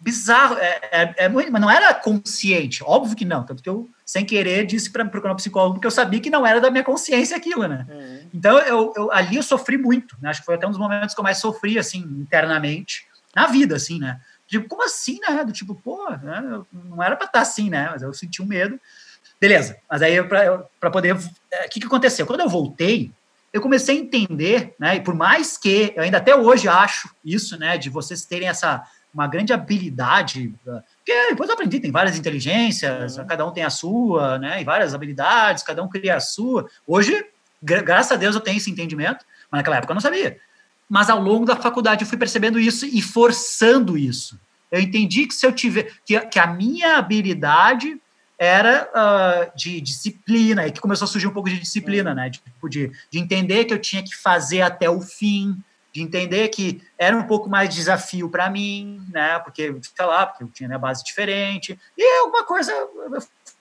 [0.00, 3.88] bizarros, é, é, é muito, mas não era consciente, óbvio que não, tanto que eu,
[4.04, 6.82] sem querer, disse para procurar um psicólogo, porque eu sabia que não era da minha
[6.82, 7.86] consciência aquilo, né?
[7.88, 8.28] Uhum.
[8.34, 10.30] Então, eu, eu, ali eu sofri muito, né?
[10.30, 13.76] Acho que foi até um dos momentos que eu mais sofri, assim, internamente, na vida,
[13.76, 14.20] assim, né?
[14.52, 15.42] Tipo, como assim, né?
[15.46, 16.62] Do tipo, pô, né?
[16.70, 17.88] não era para estar assim, né?
[17.90, 18.78] Mas eu senti um medo.
[19.40, 21.16] Beleza, mas aí para poder.
[21.16, 22.26] O é, que, que aconteceu?
[22.26, 23.10] Quando eu voltei,
[23.50, 24.96] eu comecei a entender, né?
[24.96, 27.78] E por mais que eu ainda até hoje acho isso, né?
[27.78, 33.26] De vocês terem essa uma grande habilidade, porque depois eu aprendi, tem várias inteligências, uhum.
[33.26, 34.60] cada um tem a sua, né?
[34.60, 36.68] E várias habilidades, cada um cria a sua.
[36.86, 37.24] Hoje,
[37.62, 40.38] gra graças a Deus, eu tenho esse entendimento, mas naquela época eu não sabia.
[40.88, 44.38] Mas ao longo da faculdade eu fui percebendo isso e forçando isso.
[44.72, 48.00] Eu entendi que se eu tiver que, que a minha habilidade
[48.38, 52.28] era uh, de disciplina, e que começou a surgir um pouco de disciplina, né?
[52.28, 55.56] De, tipo, de, de entender que eu tinha que fazer até o fim,
[55.92, 59.38] de entender que era um pouco mais desafio para mim, né?
[59.40, 62.72] Porque, sei lá, porque eu tinha minha base diferente, e alguma coisa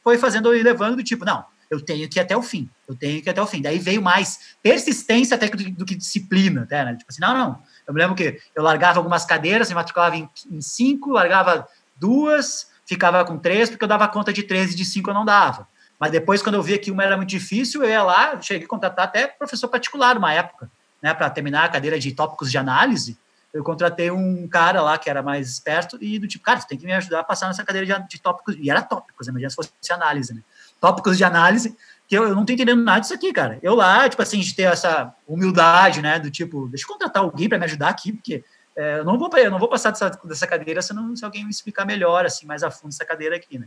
[0.04, 2.96] foi fazendo e levando do tipo, não, eu tenho que ir até o fim, eu
[2.96, 3.62] tenho que ir até o fim.
[3.62, 6.96] Daí veio mais persistência até do, do que disciplina, até, né?
[6.96, 7.64] Tipo assim, não, não.
[7.92, 12.68] Eu me lembro que eu largava algumas cadeiras, me matriculava em, em cinco, largava duas,
[12.86, 15.68] ficava com três, porque eu dava conta de três e de cinco eu não dava.
[16.00, 18.68] Mas depois, quando eu via que uma era muito difícil, eu ia lá, cheguei a
[18.68, 23.20] contratar até professor particular uma época, né, para terminar a cadeira de tópicos de análise.
[23.54, 26.78] Eu contratei um cara lá que era mais esperto e do tipo, cara, você tem
[26.78, 28.56] que me ajudar a passar nessa cadeira de, de tópicos.
[28.58, 30.42] E era tópicos, imagina se fosse análise, né?
[30.80, 31.78] Tópicos de análise,
[32.12, 33.58] que eu, eu não tô entendendo nada disso aqui, cara.
[33.64, 37.48] Eu lá, tipo assim, de ter essa humildade, né, do tipo, deixa eu contratar alguém
[37.48, 38.44] para me ajudar aqui, porque
[38.76, 41.46] é, eu não vou, eu não vou passar dessa, dessa cadeira se, não, se alguém
[41.46, 43.66] me explicar melhor, assim, mais a fundo essa cadeira aqui, né.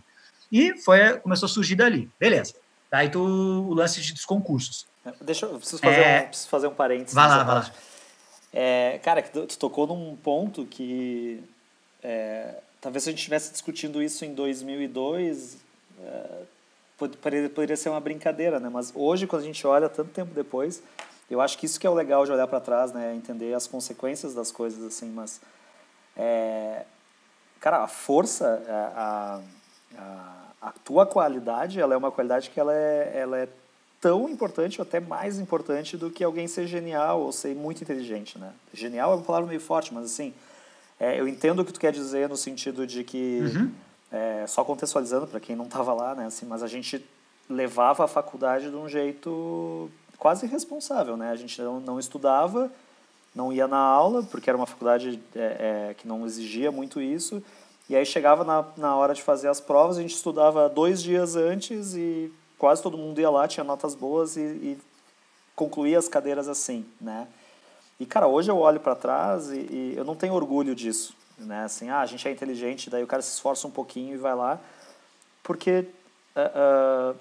[0.52, 2.11] E foi, começou a surgir dali.
[2.20, 2.52] Beleza.
[2.90, 4.87] Daí tu, o lance dos concursos.
[5.22, 6.20] Deixa eu, preciso fazer, é...
[6.20, 7.14] um, preciso fazer um parênteses.
[7.14, 7.70] Vai lá, vai lá.
[8.52, 11.42] É, cara, tu tocou num ponto que
[12.02, 15.57] é, talvez se a gente estivesse discutindo isso em 2002,
[16.02, 16.42] é,
[17.08, 18.68] poderia, ser uma brincadeira, né?
[18.72, 20.82] Mas hoje, quando a gente olha tanto tempo depois,
[21.30, 23.14] eu acho que isso que é o legal de olhar para trás, né?
[23.14, 25.10] Entender as consequências das coisas, assim.
[25.10, 25.40] Mas,
[26.16, 26.84] é,
[27.60, 29.40] cara, a força, a,
[29.98, 33.48] a, a tua qualidade, ela é uma qualidade que ela é, ela é
[34.00, 38.38] tão importante ou até mais importante do que alguém ser genial ou ser muito inteligente,
[38.38, 38.52] né?
[38.72, 40.34] Genial é uma palavra meio forte, mas assim,
[41.00, 43.72] é, eu entendo o que tu quer dizer no sentido de que, uhum.
[44.14, 46.27] É, só contextualizando para quem não estava lá, né?
[46.27, 47.05] Assim, mas a gente
[47.50, 51.33] levava a faculdade de um jeito quase irresponsável, né?
[51.33, 52.70] A gente não, não estudava,
[53.35, 57.42] não ia na aula, porque era uma faculdade é, é, que não exigia muito isso,
[57.90, 61.35] e aí chegava na, na hora de fazer as provas, a gente estudava dois dias
[61.35, 64.79] antes e quase todo mundo ia lá, tinha notas boas e, e
[65.57, 67.27] concluía as cadeiras assim, né?
[67.98, 71.64] E, cara, hoje eu olho para trás e, e, eu não tenho orgulho disso, né?
[71.64, 74.35] Assim, ah, a gente é inteligente, daí o cara se esforça um pouquinho e vai
[74.35, 74.61] lá,
[75.42, 75.87] porque
[76.37, 77.16] uh, uh,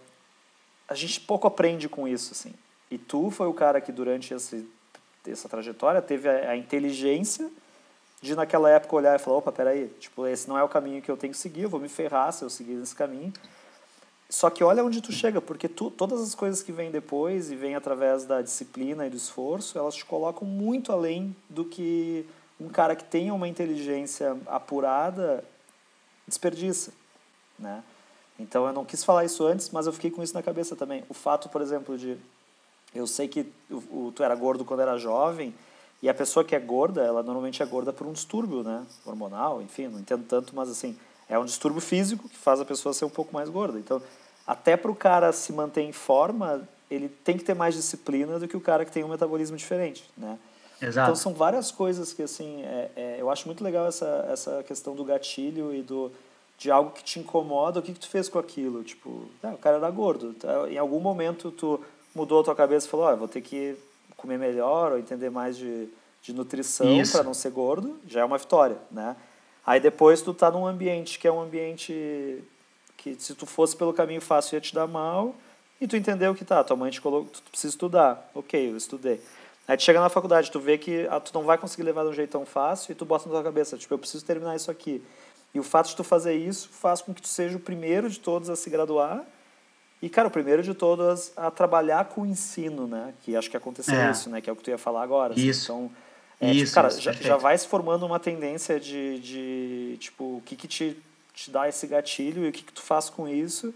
[0.87, 2.53] a gente pouco aprende com isso, assim.
[2.89, 4.67] E tu foi o cara que durante esse,
[5.27, 7.49] essa trajetória teve a, a inteligência
[8.21, 11.11] de naquela época olhar e falar, opa, peraí, tipo, esse não é o caminho que
[11.11, 13.33] eu tenho que seguir, eu vou me ferrar se eu seguir esse caminho.
[14.29, 17.55] Só que olha onde tu chega, porque tu, todas as coisas que vêm depois e
[17.55, 22.25] vêm através da disciplina e do esforço, elas te colocam muito além do que
[22.59, 25.43] um cara que tenha uma inteligência apurada
[26.27, 26.91] desperdiça,
[27.59, 27.83] né?
[28.39, 31.03] Então eu não quis falar isso antes, mas eu fiquei com isso na cabeça também.
[31.09, 32.17] O fato, por exemplo, de
[32.93, 35.53] eu sei que o, tu era gordo quando era jovem
[36.01, 38.85] e a pessoa que é gorda, ela normalmente é gorda por um distúrbio, né?
[39.05, 40.97] Hormonal, enfim, não entendo tanto, mas assim,
[41.29, 43.79] é um distúrbio físico que faz a pessoa ser um pouco mais gorda.
[43.79, 44.01] Então,
[44.45, 48.47] até para o cara se manter em forma, ele tem que ter mais disciplina do
[48.47, 50.37] que o cara que tem um metabolismo diferente, né?
[50.83, 51.11] Exato.
[51.11, 54.95] Então são várias coisas que assim, é, é, eu acho muito legal essa, essa questão
[54.95, 56.11] do gatilho e do
[56.57, 58.83] de algo que te incomoda, o que, que tu fez com aquilo?
[58.83, 60.33] Tipo, ah, o cara era gordo.
[60.33, 60.69] Tá?
[60.69, 61.79] Em algum momento tu
[62.15, 63.75] mudou a tua cabeça e falou, oh, vou ter que
[64.15, 65.89] comer melhor ou entender mais de,
[66.21, 69.15] de nutrição para não ser gordo, já é uma vitória, né?
[69.65, 72.43] Aí depois tu tá num ambiente que é um ambiente
[72.97, 75.35] que se tu fosse pelo caminho fácil ia te dar mal,
[75.81, 78.29] e tu entendeu que tá, tua mãe te colocou, tu precisa estudar.
[78.33, 79.19] OK, eu estudei.
[79.67, 82.09] Aí tu chega na faculdade, tu vê que ah, tu não vai conseguir levar de
[82.09, 84.69] um jeito tão fácil e tu bota na tua cabeça, tipo, eu preciso terminar isso
[84.69, 85.01] aqui.
[85.53, 88.19] E o fato de tu fazer isso faz com que tu seja o primeiro de
[88.19, 89.23] todos a se graduar
[90.01, 93.13] e, cara, o primeiro de todos a trabalhar com o ensino, né?
[93.21, 94.11] Que acho que aconteceu é.
[94.11, 94.41] isso, né?
[94.41, 95.33] Que é o que tu ia falar agora.
[95.33, 95.47] Assim.
[95.47, 95.71] Isso.
[95.71, 95.91] Então,
[96.41, 99.97] é, tipo, isso, tipo, cara, isso, já, já vai se formando uma tendência de, de
[99.99, 100.97] tipo, o que que te
[101.33, 103.73] te dá esse gatilho e o que, que tu faz com isso.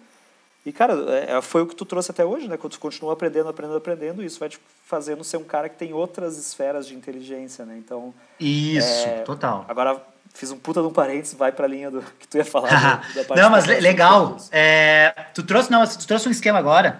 [0.67, 2.57] E, cara, é, é, foi o que tu trouxe até hoje, né?
[2.57, 5.93] Quando tu continua aprendendo, aprendendo, aprendendo, isso vai te fazendo ser um cara que tem
[5.93, 7.77] outras esferas de inteligência, né?
[7.77, 8.13] Então.
[8.37, 9.21] Isso, é...
[9.21, 9.63] total.
[9.69, 10.01] Agora,
[10.33, 12.67] fiz um puta de um parênteses, vai pra linha do que tu ia falar.
[13.15, 14.35] da, da não, mas legal.
[14.51, 16.99] É, tu, trouxe, não, tu trouxe um esquema agora.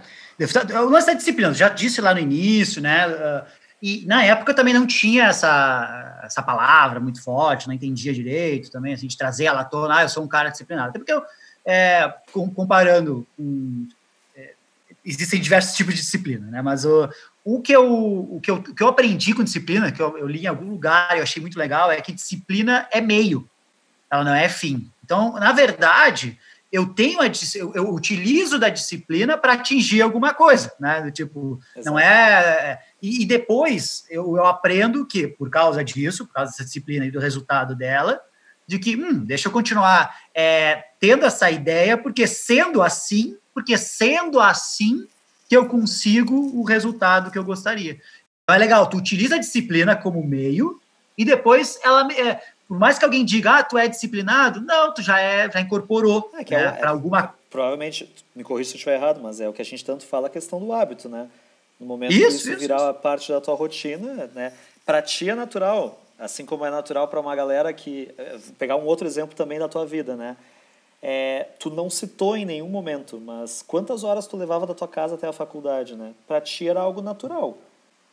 [0.86, 3.06] O lance da disciplina, já disse lá no início, né?
[3.06, 3.46] Uh,
[3.82, 8.72] e na época eu também não tinha essa, essa palavra muito forte, não entendia direito
[8.72, 10.92] também, assim, de trazer ela à tona, ah, eu sou um cara disciplinado.
[10.92, 11.22] Até porque eu,
[11.68, 13.86] é, comparando com.
[14.34, 14.54] É,
[15.04, 16.62] existem diversos tipos de disciplina, né?
[16.62, 17.10] Mas o,
[17.44, 20.28] o, que, eu, o, que, eu, o que eu aprendi com disciplina, que eu, eu
[20.28, 23.48] li em algum lugar e eu achei muito legal, é que disciplina é meio,
[24.10, 24.90] ela não é fim.
[25.04, 26.40] Então, na verdade,
[26.72, 27.26] eu tenho a,
[27.56, 31.12] eu, eu utilizo da disciplina para atingir alguma coisa, né?
[31.12, 31.86] Tipo, Exato.
[31.86, 36.52] não é, é e, e, depois eu, eu aprendo que por causa disso, por causa
[36.52, 38.22] dessa disciplina e do resultado dela,
[38.66, 44.40] de que hum, deixa eu continuar é, tendo essa ideia, porque sendo assim, porque sendo
[44.40, 45.08] assim
[45.50, 48.00] que eu consigo o resultado que eu gostaria.
[48.44, 50.80] Então é legal, tu utiliza a disciplina como meio
[51.18, 55.02] e depois ela é, por mais que alguém diga, ah, tu é disciplinado, não, tu
[55.02, 57.34] já é, já incorporou é, que é, né, para alguma.
[57.50, 60.28] Provavelmente, me corrija se eu estiver errado, mas é o que a gente tanto fala
[60.28, 61.30] a questão do hábito, né?
[61.80, 62.94] No momento isso, que isso, isso virar isso.
[62.96, 64.52] parte da tua rotina, né?
[64.86, 68.86] Para ti é natural, assim como é natural para uma galera que eh, pegar um
[68.86, 70.36] outro exemplo também da tua vida, né?
[71.02, 75.16] É, tu não citou em nenhum momento, mas quantas horas tu levava da tua casa
[75.16, 76.14] até a faculdade, né?
[76.28, 77.58] Para ti era algo natural.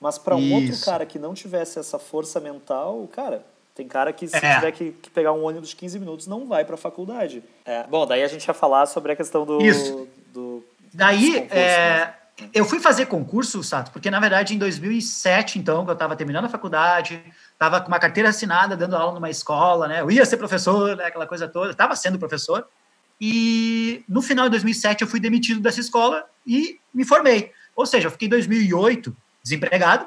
[0.00, 3.42] Mas para um outro cara que não tivesse essa força mental, cara,
[3.74, 4.54] tem cara que se é.
[4.54, 7.42] tiver que, que, pegar um ônibus de 15 minutos não vai para a faculdade.
[7.64, 7.84] É.
[7.84, 9.62] Bom, daí a gente ia falar sobre a questão do.
[9.62, 10.06] Isso.
[10.32, 12.14] do daí, é, né?
[12.52, 16.46] Eu fui fazer concurso, Sato, porque na verdade em 2007, então, que eu estava terminando
[16.46, 20.00] a faculdade, estava com uma carteira assinada, dando aula numa escola, né?
[20.00, 21.04] Eu ia ser professor, né?
[21.04, 22.66] aquela coisa toda, estava sendo professor.
[23.20, 27.52] E no final de 2007 eu fui demitido dessa escola e me formei.
[27.76, 30.06] Ou seja, eu fiquei em 2008 desempregado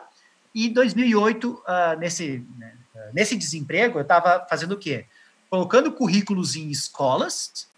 [0.54, 2.74] e em 2008 uh, nesse né,
[3.14, 5.06] nesse desemprego eu estava fazendo o quê?
[5.50, 7.70] Colocando currículos em escolas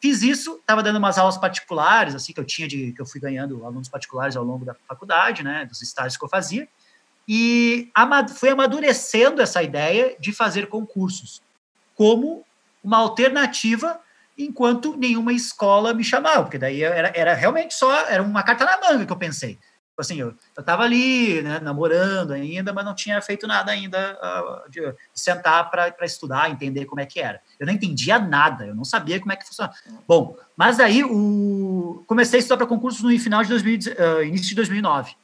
[0.00, 3.20] Fiz isso, estava dando umas aulas particulares, assim, que eu tinha de, que eu fui
[3.20, 6.68] ganhando alunos particulares ao longo da faculdade, né, dos estágios que eu fazia,
[7.26, 7.90] e
[8.36, 11.42] fui amadurecendo essa ideia de fazer concursos
[11.94, 12.44] como
[12.82, 14.00] uma alternativa
[14.38, 18.80] enquanto nenhuma escola me chamava, porque daí era, era realmente só, era uma carta na
[18.80, 19.58] manga que eu pensei.
[19.98, 24.16] Tipo assim, eu, eu tava ali, né, namorando ainda, mas não tinha feito nada ainda
[24.22, 27.40] uh, de, sentar para estudar, entender como é que era.
[27.58, 29.76] Eu não entendia nada, eu não sabia como é que funcionava.
[30.06, 32.04] Bom, mas aí o...
[32.06, 35.16] comecei a estudar para concursos no final de 2000, uh, ah, início de 2009.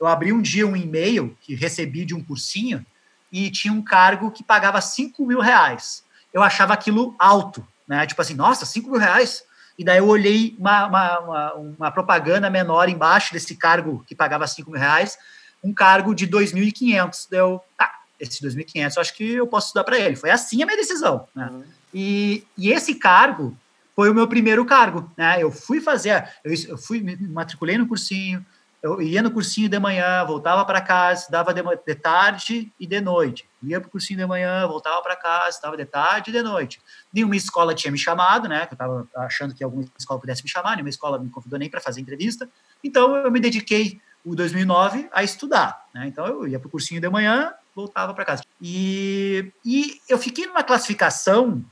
[0.00, 2.86] Eu abri um dia um e-mail que recebi de um cursinho
[3.30, 6.02] e tinha um cargo que pagava 5 mil reais.
[6.32, 8.06] Eu achava aquilo alto, né?
[8.06, 9.44] Tipo assim, nossa, 5 mil reais?
[9.82, 14.46] E daí eu olhei uma, uma, uma, uma propaganda menor embaixo desse cargo que pagava
[14.46, 15.18] 5 mil reais,
[15.62, 17.26] um cargo de 2.500.
[17.28, 20.14] Daí eu, tá, esse 2.500 eu acho que eu posso estudar para ele.
[20.14, 21.26] Foi assim a minha decisão.
[21.34, 21.48] Né?
[21.50, 21.64] Uhum.
[21.92, 23.58] E, e esse cargo
[23.96, 25.10] foi o meu primeiro cargo.
[25.16, 25.42] Né?
[25.42, 28.46] Eu fui fazer, eu, eu fui, me matriculei no cursinho,
[28.82, 33.00] eu ia no cursinho de manhã, voltava para casa, dava de, de, tarde e de
[33.00, 33.48] noite.
[33.62, 36.80] Ia para o cursinho de manhã, voltava para casa, dava de tarde e de noite.
[37.12, 38.66] Nenhuma escola tinha me chamado, né?
[38.68, 41.80] Eu estava achando que alguma escola pudesse me chamar, nenhuma escola me convidou nem para
[41.80, 42.48] fazer entrevista.
[42.82, 46.08] Então eu me dediquei o 2009 a estudar, né?
[46.08, 48.42] Então eu ia para o cursinho de manhã, voltava para casa.
[48.60, 51.64] E, e eu fiquei numa classificação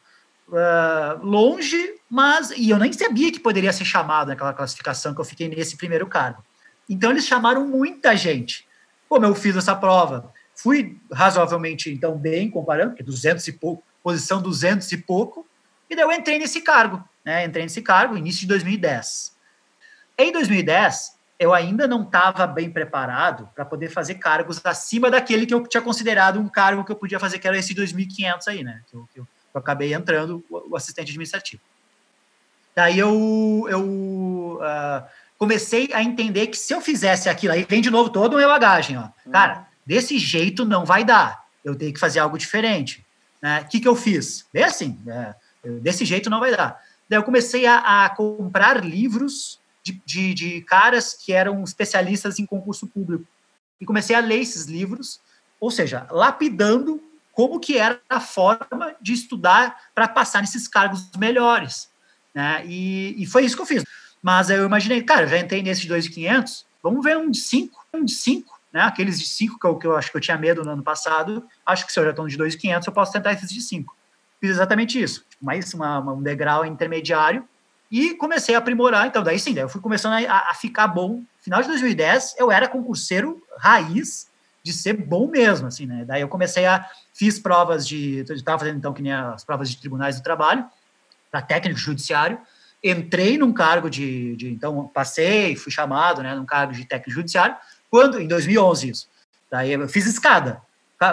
[0.46, 5.25] uh, longe, mas e eu nem sabia que poderia ser chamado naquela classificação que eu
[5.25, 6.44] fiquei nesse primeiro cargo.
[6.90, 8.66] Então eles chamaram muita gente.
[9.09, 14.42] Como eu fiz essa prova, fui razoavelmente então bem comparando, porque 200 e pouco, posição
[14.42, 15.46] 200 e pouco,
[15.88, 17.44] e daí eu entrei nesse cargo, né?
[17.44, 19.37] Entrei nesse cargo início de 2010.
[20.18, 25.55] Em 2010, eu ainda não estava bem preparado para poder fazer cargos acima daquele que
[25.55, 28.83] eu tinha considerado um cargo que eu podia fazer, que era esse 2.500 aí, né?
[28.88, 31.62] Que eu, que eu, eu acabei entrando, o, assistente administrativo.
[32.74, 35.07] Daí eu, eu uh,
[35.40, 38.46] comecei a entender que se eu fizesse aquilo, aí vem de novo todo o meu
[38.46, 39.09] bagagem, ó.
[39.26, 39.31] Hum.
[39.33, 41.46] Cara, desse jeito não vai dar.
[41.64, 43.05] Eu tenho que fazer algo diferente.
[43.42, 43.64] O né?
[43.64, 44.46] que, que eu fiz?
[44.53, 45.35] Bem assim, é,
[45.81, 46.79] desse jeito não vai dar.
[47.09, 52.44] Daí eu comecei a, a comprar livros de, de, de, caras que eram especialistas em
[52.44, 53.24] concurso público.
[53.81, 55.20] E comecei a ler esses livros,
[55.59, 61.88] ou seja, lapidando como que era a forma de estudar para passar nesses cargos melhores.
[62.35, 62.62] Né?
[62.66, 63.83] E, e foi isso que eu fiz.
[64.23, 68.13] Mas eu imaginei, cara, já entrei nesses 2,500, vamos ver um de 5, um de
[68.13, 68.83] 5, né?
[68.83, 71.45] Aqueles de 5 que eu, que eu acho que eu tinha medo no ano passado,
[71.65, 73.97] acho que se eu já estou de 2,500, eu posso tentar esses de 5.
[74.41, 77.47] Fiz exatamente isso, tipo, mais uma, um degrau intermediário
[77.91, 79.07] e comecei a aprimorar.
[79.07, 81.23] Então, daí sim, daí eu fui começando a, a ficar bom.
[81.41, 84.29] Final de 2010, eu era concurseiro raiz
[84.63, 86.05] de ser bom mesmo, assim, né?
[86.07, 89.77] Daí eu comecei a fiz provas de, estava fazendo então que nem as provas de
[89.79, 90.65] tribunais do trabalho
[91.31, 92.39] para técnico judiciário
[92.83, 97.57] entrei num cargo de, de, então passei, fui chamado, né, num cargo de técnico judiciário,
[97.90, 99.09] quando em 2011 isso.
[99.51, 100.62] Daí eu fiz escada,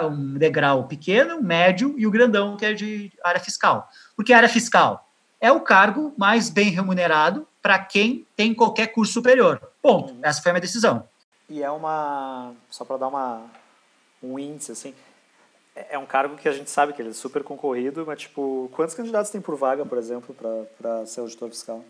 [0.04, 3.88] um degrau pequeno, um médio e o grandão que é de área fiscal.
[4.16, 5.08] Porque área fiscal
[5.40, 9.60] é o cargo mais bem remunerado para quem tem qualquer curso superior.
[9.82, 10.12] Ponto.
[10.12, 10.20] Uhum.
[10.22, 11.08] Essa foi a minha decisão.
[11.48, 13.42] E é uma só para dar uma
[14.22, 14.94] um índice assim,
[15.78, 18.68] é, é um cargo que a gente sabe que ele é super concorrido, mas, tipo,
[18.72, 20.34] quantos candidatos tem por vaga, por exemplo,
[20.76, 21.84] para ser auditor fiscal?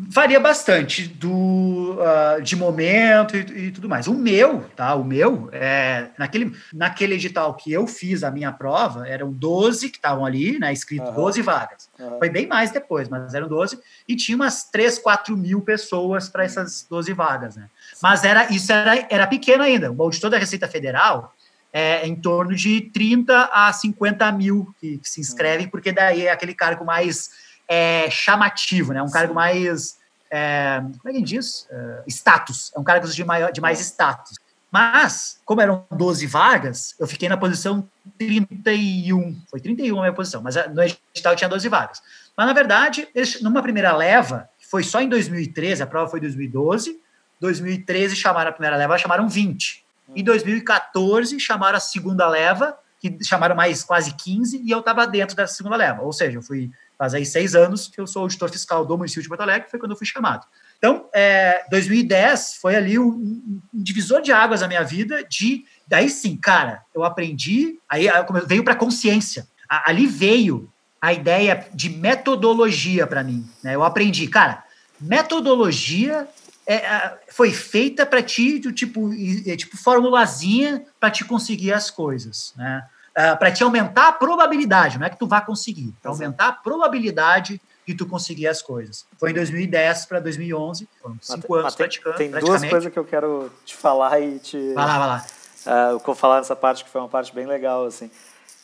[0.00, 4.06] Varia bastante do, uh, de momento e, e, tudo mais.
[4.06, 4.94] O meu, tá?
[4.94, 9.96] O meu, é, naquele, naquele edital que eu fiz a minha prova, eram 12 que
[9.96, 10.72] estavam ali, né?
[10.72, 11.14] Escrito uhum.
[11.14, 11.90] 12 vagas.
[11.98, 12.16] Uhum.
[12.18, 13.76] Foi bem mais depois, mas eram 12,
[14.06, 17.68] e tinha umas 3, 4 mil pessoas para essas 12 vagas, né?
[18.00, 19.90] Mas era, isso era, era pequeno ainda.
[19.90, 21.34] O auditor da Receita Federal
[21.72, 25.70] é, em torno de 30 a 50 mil que, que se inscrevem, uhum.
[25.70, 27.30] porque daí é aquele cargo mais
[27.68, 29.02] é, chamativo, né?
[29.02, 29.98] Um cargo mais.
[30.30, 31.66] É, como é que diz?
[31.70, 32.72] É, status.
[32.74, 34.36] É um cargo de, maior, de mais status.
[34.70, 37.88] Mas, como eram 12 vagas, eu fiquei na posição
[38.18, 39.40] 31.
[39.50, 42.02] Foi 31 a minha posição, mas no edital tinha 12 vagas.
[42.36, 46.18] Mas, na verdade, eles, numa primeira leva, que foi só em 2013, a prova foi
[46.18, 47.00] em 2012,
[47.40, 49.84] 2013 chamaram a primeira leva, chamaram 20.
[50.14, 55.36] Em 2014, chamaram a segunda leva, que chamaram mais quase 15, e eu estava dentro
[55.36, 56.02] dessa segunda leva.
[56.02, 59.22] Ou seja, eu fui faz aí seis anos que eu sou auditor fiscal do município
[59.22, 60.44] de Porto Alegre, foi quando eu fui chamado.
[60.78, 65.24] Então, é, 2010 foi ali um, um, divisor de águas na minha vida.
[65.24, 67.78] De daí sim, cara, eu aprendi.
[67.88, 68.06] Aí
[68.46, 69.46] veio para consciência.
[69.68, 70.68] Ali veio
[71.00, 73.48] a ideia de metodologia para mim.
[73.62, 73.76] Né?
[73.76, 74.64] Eu aprendi, cara,
[75.00, 76.28] metodologia
[76.68, 79.10] é, foi feita para ti, tipo,
[79.46, 82.86] é, tipo formulazinha para te conseguir as coisas, né?
[83.16, 86.52] Uh, para te aumentar a probabilidade, não é que tu vá conseguir, para aumentar a
[86.52, 89.06] probabilidade de tu conseguir as coisas.
[89.18, 92.16] Foi em 2010 para 2011, foram cinco anos tem, praticando.
[92.16, 94.72] Tem duas coisas que eu quero te falar e te.
[94.74, 95.26] Vai lá, vai lá.
[95.66, 98.08] Uh, eu vou falar nessa parte que foi uma parte bem legal, assim,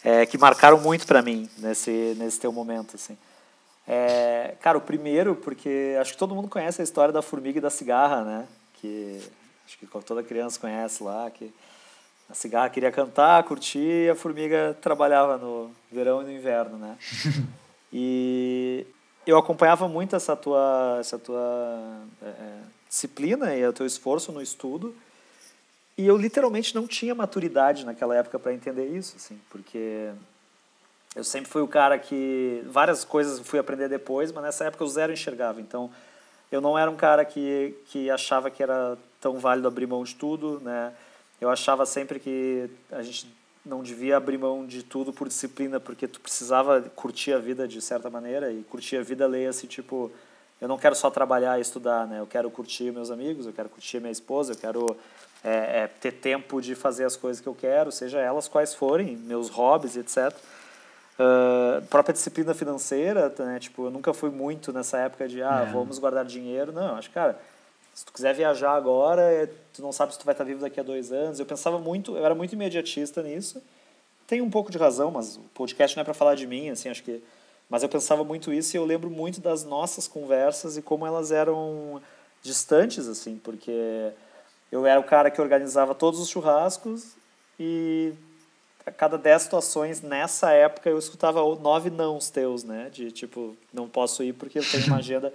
[0.04, 3.16] é, que marcaram muito para mim nesse, nesse teu momento, assim.
[3.86, 7.62] É, cara, o primeiro, porque acho que todo mundo conhece a história da formiga e
[7.62, 8.48] da cigarra, né?
[8.74, 9.20] Que
[9.66, 11.52] acho que toda criança conhece lá, que
[12.28, 16.96] a cigarra queria cantar, curtir, e a formiga trabalhava no verão e no inverno, né?
[17.92, 18.86] e
[19.26, 24.40] eu acompanhava muito essa tua, essa tua é, é, disciplina e o teu esforço no
[24.40, 24.94] estudo,
[25.96, 30.10] e eu literalmente não tinha maturidade naquela época para entender isso, assim, porque
[31.14, 34.88] eu sempre fui o cara que várias coisas fui aprender depois, mas nessa época eu
[34.88, 35.60] zero enxergava.
[35.60, 35.90] Então,
[36.50, 40.14] eu não era um cara que, que achava que era tão válido abrir mão de
[40.14, 40.92] tudo, né?
[41.40, 43.26] Eu achava sempre que a gente
[43.64, 47.80] não devia abrir mão de tudo por disciplina, porque tu precisava curtir a vida de
[47.80, 50.10] certa maneira e curtir a vida leia-se tipo,
[50.60, 52.20] eu não quero só trabalhar e estudar, né?
[52.20, 54.96] Eu quero curtir meus amigos, eu quero curtir minha esposa, eu quero
[55.42, 59.16] é, é, ter tempo de fazer as coisas que eu quero, seja elas quais forem,
[59.16, 60.34] meus hobbies, etc.
[61.16, 63.58] Uh, própria disciplina financeira, né?
[63.60, 65.72] Tipo, eu nunca fui muito nessa época de, ah, é.
[65.72, 66.72] vamos guardar dinheiro.
[66.72, 67.38] Não, acho que, cara,
[67.94, 70.80] se tu quiser viajar agora, é, tu não sabe se tu vai estar vivo daqui
[70.80, 71.38] a dois anos.
[71.38, 73.62] Eu pensava muito, eu era muito imediatista nisso.
[74.26, 76.88] Tem um pouco de razão, mas o podcast não é para falar de mim, assim,
[76.88, 77.22] acho que...
[77.70, 81.30] Mas eu pensava muito isso e eu lembro muito das nossas conversas e como elas
[81.30, 82.02] eram
[82.42, 84.10] distantes, assim, porque
[84.70, 87.12] eu era o cara que organizava todos os churrascos
[87.58, 88.12] e
[88.86, 92.90] a cada dez situações nessa época eu escutava nove nãos teus, né?
[92.92, 95.32] De tipo, não posso ir porque eu tenho uma agenda.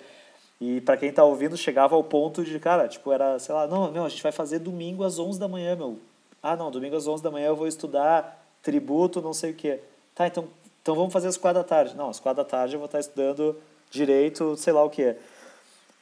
[0.62, 3.92] E para quem tá ouvindo, chegava ao ponto de, cara, tipo, era, sei lá, não,
[3.92, 5.98] meu, a gente vai fazer domingo às 11 da manhã, meu.
[6.44, 9.80] Ah, não, domingo às 11 da manhã eu vou estudar tributo, não sei o quê.
[10.14, 10.48] Tá, então,
[10.82, 11.96] então vamos fazer às quatro da tarde.
[11.96, 13.56] Não, às quatro da tarde eu vou estar estudando
[13.90, 15.16] direito, sei lá o quê.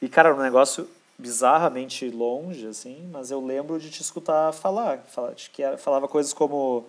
[0.02, 4.98] E, cara, um negócio bizarramente longe, assim, mas eu lembro de te escutar falar.
[5.08, 6.84] falar que era, falava coisas como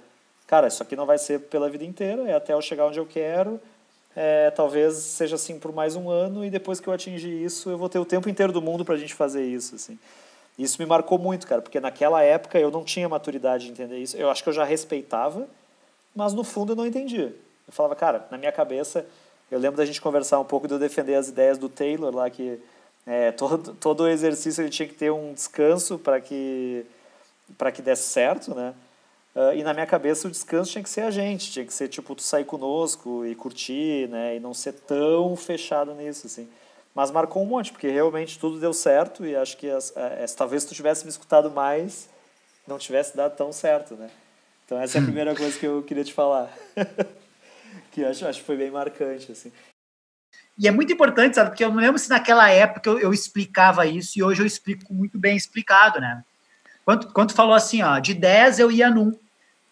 [0.49, 3.05] cara, isso aqui não vai ser pela vida inteira, é até eu chegar onde eu
[3.05, 3.61] quero,
[4.15, 7.77] é, talvez seja assim por mais um ano e depois que eu atingir isso, eu
[7.77, 9.99] vou ter o tempo inteiro do mundo para a gente fazer isso, assim.
[10.57, 14.17] Isso me marcou muito, cara, porque naquela época eu não tinha maturidade de entender isso.
[14.17, 15.47] Eu acho que eu já respeitava,
[16.15, 17.27] mas no fundo eu não entendia.
[17.67, 19.05] Eu falava, cara, na minha cabeça,
[19.51, 22.27] eu lembro da gente conversar um pouco de eu defender as ideias do Taylor lá,
[22.27, 22.59] que
[23.05, 26.87] é, todo, todo exercício ele tinha que ter um descanso para que,
[27.55, 28.73] para que desse certo, né?
[29.35, 31.87] Uh, e na minha cabeça o descanso tinha que ser a gente, tinha que ser
[31.87, 36.49] tipo tu sair conosco e curtir, né, e não ser tão fechado nisso assim.
[36.95, 40.65] Mas marcou um monte, porque realmente tudo deu certo e acho que as, as, talvez
[40.65, 42.09] tu tivesse me escutado mais,
[42.67, 44.09] não tivesse dado tão certo, né?
[44.65, 46.51] Então essa é a primeira coisa que eu queria te falar.
[47.91, 49.51] que acho, acho que foi bem marcante assim.
[50.57, 51.51] E é muito importante, sabe?
[51.51, 54.93] Porque eu não lembro se naquela época eu, eu explicava isso e hoje eu explico
[54.93, 56.23] muito bem explicado, né?
[56.89, 59.15] Quando, quando falou assim, ó, de 10 eu ia num.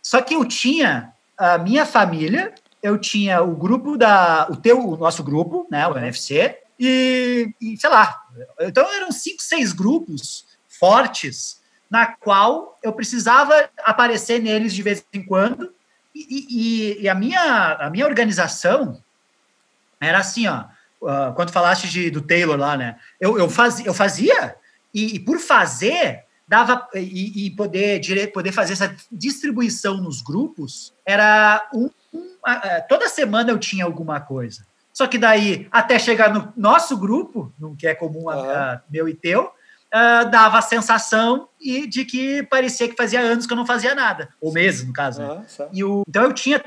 [0.03, 2.53] Só que eu tinha a minha família,
[2.83, 4.45] eu tinha o grupo da.
[4.51, 5.87] o teu, o nosso grupo, né?
[5.87, 8.21] O NFC, e, e sei lá.
[8.59, 11.59] Então eram cinco, seis grupos fortes
[11.89, 15.73] na qual eu precisava aparecer neles de vez em quando.
[16.13, 19.01] E, e, e a, minha, a minha organização
[19.99, 20.65] era assim, ó.
[21.33, 22.99] Quando falaste de, do Taylor lá, né?
[23.19, 24.55] Eu, eu, fazia, eu fazia,
[24.93, 30.93] e, e por fazer, dava e, e, poder dire, poder fazer essa distribuição nos grupos
[31.05, 36.33] era um, um a, toda semana eu tinha alguma coisa só que daí até chegar
[36.33, 38.29] no nosso grupo no que é comum uhum.
[38.29, 43.45] a, meu e teu uh, dava a sensação e de que parecia que fazia anos
[43.45, 45.45] que eu não fazia nada ou meses no caso uhum, né?
[45.73, 46.63] e o, então eu tinha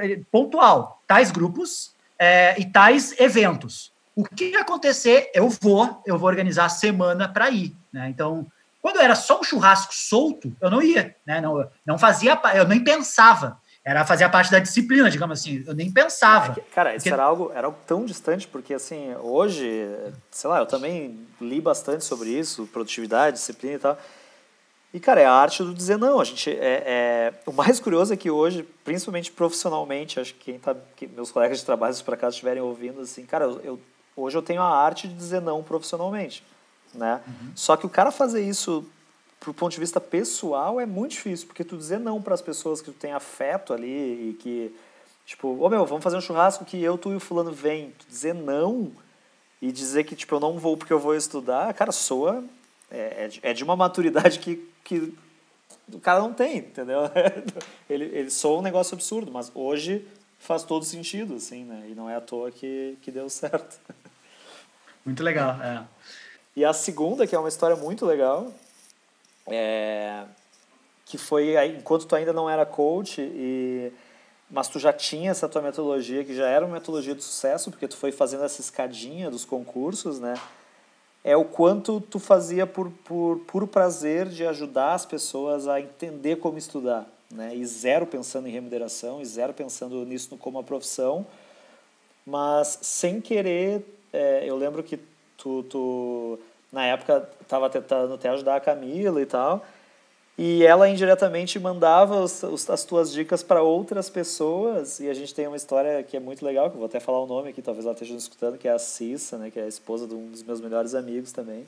[0.00, 6.28] eh, pontual tais grupos é, e tais eventos o que acontecer eu vou eu vou
[6.28, 8.08] organizar a semana para ir né?
[8.08, 8.46] então
[8.80, 11.40] quando era só um churrasco solto, eu não ia, né?
[11.40, 13.60] Não, não fazia, eu nem pensava.
[13.84, 15.64] Era fazer a parte da disciplina, digamos assim.
[15.66, 16.58] Eu nem pensava.
[16.58, 17.12] É cara, isso porque...
[17.12, 19.88] era algo, era algo tão distante, porque assim, hoje,
[20.30, 23.98] sei lá, eu também li bastante sobre isso, produtividade, disciplina e tal.
[24.92, 26.20] E, cara, é a arte do dizer não.
[26.20, 27.34] A gente é, é...
[27.46, 30.74] O mais curioso é que hoje, principalmente profissionalmente, acho que quem tá.
[30.96, 33.80] Que meus colegas de trabalho, se por acaso estiverem ouvindo, assim, cara, eu, eu,
[34.16, 36.44] hoje eu tenho a arte de dizer não profissionalmente.
[36.94, 37.20] Né?
[37.26, 37.52] Uhum.
[37.54, 38.84] Só que o cara fazer isso
[39.38, 42.80] pro ponto de vista pessoal é muito difícil, porque tu dizer não para as pessoas
[42.80, 44.74] que tu tem afeto ali e que
[45.24, 47.92] tipo, ô oh, meu, vamos fazer um churrasco que eu, tu e o fulano vem,
[47.98, 48.92] tu dizer não
[49.62, 52.44] e dizer que tipo eu não vou porque eu vou estudar, cara, soa
[52.90, 55.14] é, é, de, é uma maturidade que, que
[55.92, 57.02] o cara não tem, entendeu?
[57.88, 60.06] ele, ele soa um negócio absurdo, mas hoje
[60.38, 61.86] faz todo sentido, assim, né?
[61.88, 63.78] E não é à toa que, que deu certo.
[65.04, 65.84] Muito legal, é.
[66.56, 68.52] E a segunda, que é uma história muito legal,
[69.46, 70.24] é,
[71.06, 73.92] que foi enquanto tu ainda não era coach e
[74.52, 77.86] mas tu já tinha essa tua metodologia que já era uma metodologia de sucesso porque
[77.86, 80.34] tu foi fazendo essa escadinha dos concursos, né?
[81.22, 86.36] É o quanto tu fazia por por puro prazer de ajudar as pessoas a entender
[86.36, 87.54] como estudar, né?
[87.54, 91.24] E zero pensando em remuneração, e zero pensando nisso como uma profissão,
[92.26, 94.98] mas sem querer, é, eu lembro que
[95.40, 96.38] tu, tu
[96.70, 99.64] na época estava tentando até ajudar a Camila e tal,
[100.38, 105.34] e ela indiretamente mandava os, os, as tuas dicas para outras pessoas, e a gente
[105.34, 107.60] tem uma história que é muito legal, que eu vou até falar o nome aqui,
[107.60, 110.28] talvez ela esteja escutando, que é a Cissa, né, que é a esposa de um
[110.28, 111.66] dos meus melhores amigos também,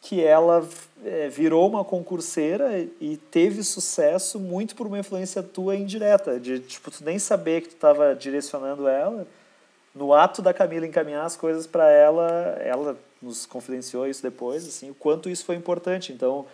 [0.00, 0.66] que ela
[1.04, 6.90] é, virou uma concurseira e teve sucesso muito por uma influência tua indireta, de tipo,
[6.90, 9.26] tu nem saber que tu estava direcionando ela,
[9.98, 12.28] no ato da Camila encaminhar as coisas para ela,
[12.60, 16.12] ela nos confidenciou isso depois, assim, o quanto isso foi importante.
[16.12, 16.46] Então,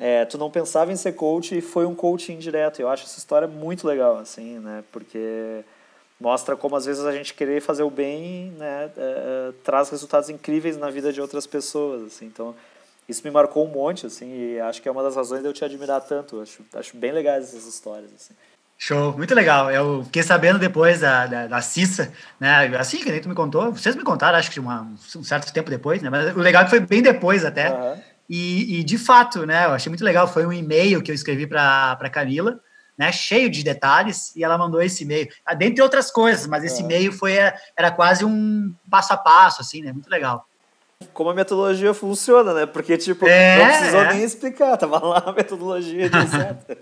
[0.00, 2.80] é, tu não pensava em ser coach e foi um coach indireto.
[2.80, 4.82] Eu acho essa história muito legal, assim, né?
[4.90, 5.62] Porque
[6.18, 10.30] mostra como às vezes a gente querer fazer o bem, né, é, é, traz resultados
[10.30, 12.26] incríveis na vida de outras pessoas, assim.
[12.26, 12.54] Então,
[13.06, 15.52] isso me marcou um monte, assim, e acho que é uma das razões de eu
[15.52, 16.40] te admirar tanto.
[16.40, 18.34] Acho, acho bem legais essas histórias, assim.
[18.78, 19.70] Show, muito legal.
[19.70, 22.76] Eu fiquei sabendo depois da, da, da Cissa, né?
[22.76, 25.70] Assim que nem tu me contou, vocês me contaram, acho que uma, um certo tempo
[25.70, 26.10] depois, né?
[26.10, 27.70] Mas o legal é que foi bem depois até.
[27.70, 28.00] Uhum.
[28.28, 29.64] E, e, de fato, né?
[29.64, 30.28] Eu achei muito legal.
[30.28, 32.60] Foi um e-mail que eu escrevi para Camila,
[32.98, 33.10] né?
[33.12, 36.86] Cheio de detalhes, e ela mandou esse e-mail, ah, dentre outras coisas, mas esse uhum.
[36.86, 37.32] e-mail foi
[37.76, 39.92] era quase um passo a passo, assim, né?
[39.92, 40.46] Muito legal.
[41.12, 42.66] Como a metodologia funciona, né?
[42.66, 44.14] Porque, tipo, é, não precisou é.
[44.14, 46.76] nem explicar, tava lá a metodologia certo.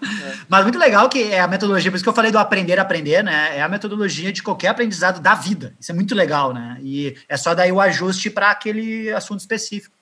[0.48, 2.82] Mas muito legal que é a metodologia, por isso que eu falei do aprender a
[2.82, 3.56] aprender, né?
[3.56, 5.74] É a metodologia de qualquer aprendizado da vida.
[5.78, 6.78] Isso é muito legal, né?
[6.80, 9.94] E é só daí o ajuste para aquele assunto específico.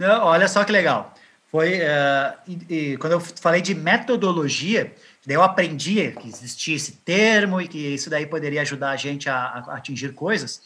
[0.00, 1.14] Olha só que legal.
[1.50, 4.92] Foi uh, e, e, quando eu falei de metodologia,
[5.26, 9.28] daí eu aprendi que existia esse termo e que isso daí poderia ajudar a gente
[9.28, 10.62] a, a atingir coisas.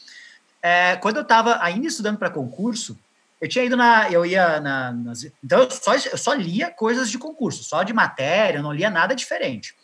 [0.61, 2.97] É, quando eu estava ainda estudando para concurso,
[3.39, 4.11] eu tinha ido na.
[4.11, 4.91] Eu ia na.
[4.91, 8.89] Nas, então, eu só, eu só lia coisas de concurso, só de matéria, não lia
[8.89, 9.75] nada diferente.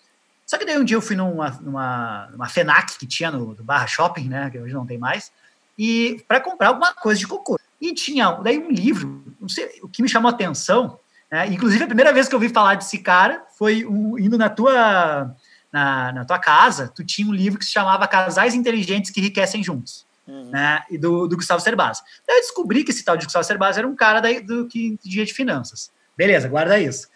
[0.46, 3.64] Só que daí um dia eu fui numa, numa, numa FENAC que tinha no, no
[3.64, 4.50] Barra Shopping, né?
[4.50, 5.32] Que hoje não tem mais,
[5.78, 7.64] e para comprar alguma coisa de concurso.
[7.80, 11.00] E tinha daí um livro, não sei, o que me chamou a atenção,
[11.30, 14.50] né, inclusive a primeira vez que eu ouvi falar desse cara foi um, indo na
[14.50, 15.36] tua,
[15.72, 19.64] na, na tua casa, tu tinha um livro que se chamava Casais Inteligentes que Enriquecem
[19.64, 20.50] Juntos uhum.
[20.52, 20.84] né?
[20.90, 22.02] E do, do Gustavo Cerbasi.
[22.28, 24.88] Daí eu descobri que esse tal de Gustavo Cerbasi era um cara daí, do que
[24.88, 25.92] entendia de finanças.
[26.18, 27.08] Beleza, guarda isso.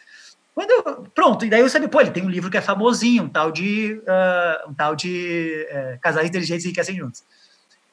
[0.58, 3.26] Quando eu, pronto, e daí eu sabia, pô, ele tem um livro que é famosinho,
[3.26, 7.24] um tal de, uh, um tal de uh, Casais Inteligentes e Enriquecem Juntos.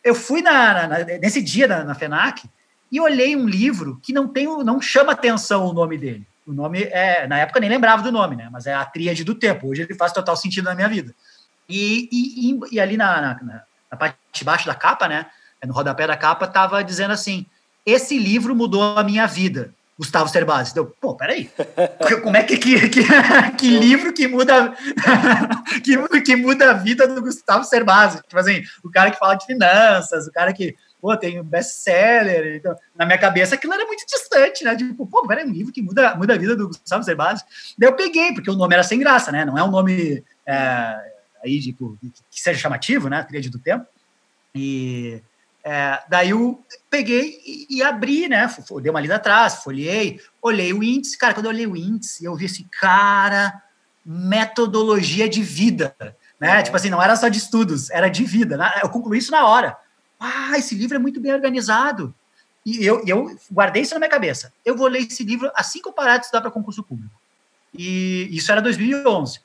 [0.03, 2.49] Eu fui na, na, nesse dia na, na, FENAC
[2.91, 6.27] e olhei um livro que não tem, não chama atenção o nome dele.
[6.47, 8.49] O nome é, na época nem lembrava do nome, né?
[8.51, 9.69] Mas é a Tríade do Tempo.
[9.69, 11.15] Hoje ele faz total sentido na minha vida.
[11.69, 13.63] E, e, e ali na, na,
[13.95, 15.27] na parte de baixo da capa, né?
[15.65, 17.47] No rodapé da capa, estava dizendo assim:
[17.87, 19.73] esse livro mudou a minha vida.
[19.97, 20.75] Gustavo Cerbasi.
[20.75, 21.49] Deu, pô, peraí.
[22.21, 23.03] Como é que, que, que,
[23.57, 24.75] que livro que muda
[25.85, 28.21] que, que muda a vida do Gustavo Cerbasi?
[28.23, 32.57] Tipo assim, o cara que fala de finanças, o cara que pô, tem um best-seller.
[32.57, 34.75] Então, na minha cabeça, aquilo era muito distante, né?
[34.75, 37.45] Tipo, pô, peraí, um livro que muda, muda a vida do Gustavo Cerbasi.
[37.79, 39.45] Daí eu peguei, porque o nome era sem graça, né?
[39.45, 41.14] Não é um nome é,
[41.45, 41.99] aí, tipo,
[42.31, 43.23] que seja chamativo, né?
[43.23, 43.87] Tríade do tempo.
[44.55, 45.23] E
[45.63, 48.49] é, daí eu peguei e, e, abri, né?
[48.83, 51.19] Dei uma lida atrás, folhei, olhei o índice.
[51.19, 53.63] Cara, quando eu olhei o índice, eu vi esse cara,
[54.05, 55.97] metodologia de vida,
[56.39, 56.61] né?
[56.61, 56.63] É.
[56.63, 58.57] Tipo assim, não era só de estudos, era de vida.
[58.57, 58.71] Né?
[58.83, 59.77] Eu concluí isso na hora.
[60.21, 62.15] Ah, esse livro é muito bem organizado.
[62.65, 64.53] E eu, eu guardei isso na minha cabeça.
[64.65, 67.15] Eu vou ler esse livro assim que eu parar de estudar para concurso público.
[67.73, 69.41] E isso era 2011.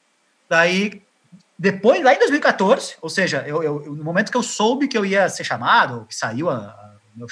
[0.47, 1.01] Daí
[1.61, 5.05] depois, lá em 2014, ou seja, eu, eu, no momento que eu soube que eu
[5.05, 7.27] ia ser chamado, que saiu, a, a meu,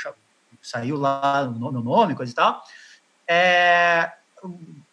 [0.62, 2.62] saiu lá o meu nome, coisa e tal,
[3.26, 4.12] é,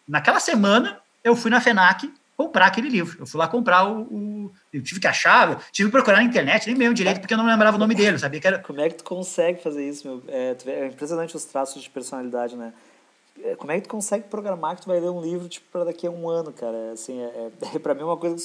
[0.07, 3.17] naquela semana eu fui na FENAC comprar aquele livro.
[3.19, 6.65] Eu fui lá comprar o, o eu tive que achar, tive que procurar na internet,
[6.67, 8.59] nem mesmo direito, porque eu não lembrava o nome dele, sabia que era...
[8.59, 10.23] Como é que tu consegue fazer isso, meu?
[10.29, 12.71] É, é impressionante os traços de personalidade, né?
[13.43, 15.85] É, como é que tu consegue programar que tu vai ler um livro, tipo, para
[15.85, 16.91] daqui a um ano, cara?
[16.93, 18.41] Assim, é, é, pra mim é uma coisa que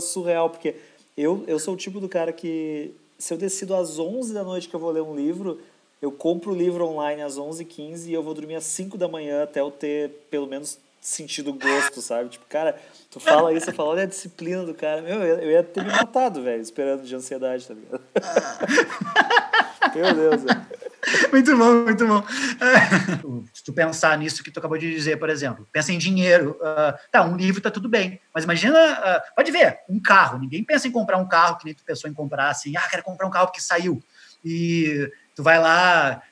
[0.00, 0.76] surreal, porque
[1.16, 4.68] eu, eu sou o tipo do cara que, se eu decido às 11 da noite
[4.68, 5.60] que eu vou ler um livro,
[6.00, 9.42] eu compro o livro online às 11h15 e eu vou dormir às 5 da manhã
[9.42, 12.28] até eu ter, pelo menos, sentido gosto, sabe?
[12.28, 12.78] Tipo, cara,
[13.10, 15.02] tu fala isso, eu falo, olha a disciplina do cara.
[15.02, 18.02] Meu, eu ia ter me matado, velho, esperando de ansiedade, tá ligado?
[19.94, 20.66] Meu Deus, velho.
[21.32, 22.24] Muito bom, muito bom.
[23.54, 26.58] Se tu pensar nisso que tu acabou de dizer, por exemplo, pensa em dinheiro.
[26.60, 30.38] Uh, tá, um livro tá tudo bem, mas imagina, uh, pode ver, um carro.
[30.38, 33.02] Ninguém pensa em comprar um carro que nem tu pensou em comprar assim, ah, quero
[33.02, 34.02] comprar um carro que saiu.
[34.44, 36.22] E tu vai lá,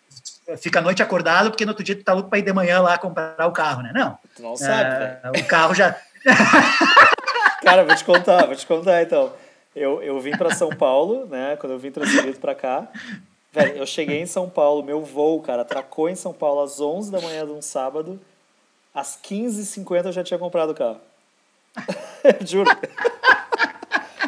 [0.59, 2.81] fica a noite acordado, porque no outro dia tu tá louco para ir de manhã
[2.81, 3.93] lá comprar o carro, né?
[3.95, 4.19] Não.
[4.35, 5.97] Tu não sabe, uh, O carro já.
[7.62, 9.33] Cara, vou te contar, vou te contar então.
[9.75, 11.57] Eu, eu vim para São Paulo, né?
[11.57, 12.89] Quando eu vim transferido para cá.
[13.57, 17.11] Velho, eu cheguei em São Paulo, meu voo, cara, atracou em São Paulo às 11
[17.11, 18.20] da manhã de um sábado.
[18.94, 20.98] Às 15h50 eu já tinha comprado o carro.
[22.44, 22.70] Juro.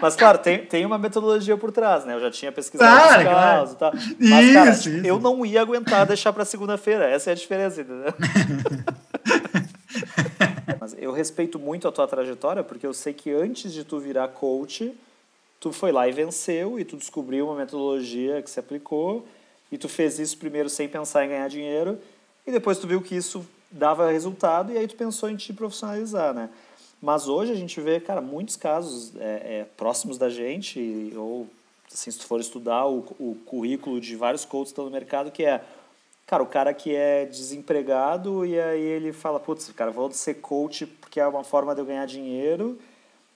[0.00, 2.14] Mas, claro, tem, tem uma metodologia por trás, né?
[2.14, 3.98] Eu já tinha pesquisado claro, os carros claro.
[3.98, 4.16] e tal.
[4.18, 7.04] Mas, isso, cara, eu não ia aguentar deixar para segunda-feira.
[7.04, 8.14] Essa é a diferença, entendeu?
[10.80, 14.28] Mas eu respeito muito a tua trajetória, porque eu sei que antes de tu virar
[14.28, 14.96] coach,
[15.60, 19.26] tu foi lá e venceu, e tu descobriu uma metodologia que se aplicou,
[19.70, 21.98] e tu fez isso primeiro sem pensar em ganhar dinheiro,
[22.46, 26.32] e depois tu viu que isso dava resultado, e aí tu pensou em te profissionalizar,
[26.32, 26.48] né?
[27.00, 31.46] Mas hoje a gente vê, cara, muitos casos é, é, próximos da gente, ou
[31.92, 35.30] assim, se tu for estudar o, o currículo de vários coaches que estão no mercado,
[35.30, 35.62] que é,
[36.26, 40.86] cara, o cara que é desempregado e aí ele fala, putz, cara, vou ser coach
[40.86, 42.78] porque é uma forma de eu ganhar dinheiro,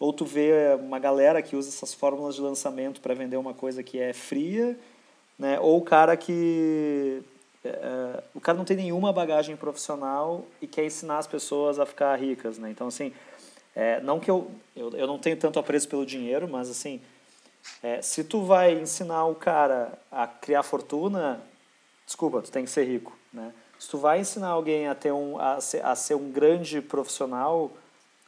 [0.02, 3.84] ou tu vê uma galera que usa essas fórmulas de lançamento para vender uma coisa
[3.84, 4.76] que é fria,
[5.38, 5.60] né?
[5.60, 7.22] ou o cara que
[7.64, 12.16] é, o cara não tem nenhuma bagagem profissional e quer ensinar as pessoas a ficar
[12.16, 12.68] ricas, né?
[12.68, 13.12] Então, assim,
[13.76, 17.00] é, não que eu, eu, eu não tenho tanto apreço pelo dinheiro, mas assim,
[17.80, 21.40] é, se tu vai ensinar o cara a criar fortuna,
[22.04, 23.54] desculpa, tu tem que ser rico, né?
[23.78, 27.70] Se tu vai ensinar alguém a ter um a ser, a ser um grande profissional,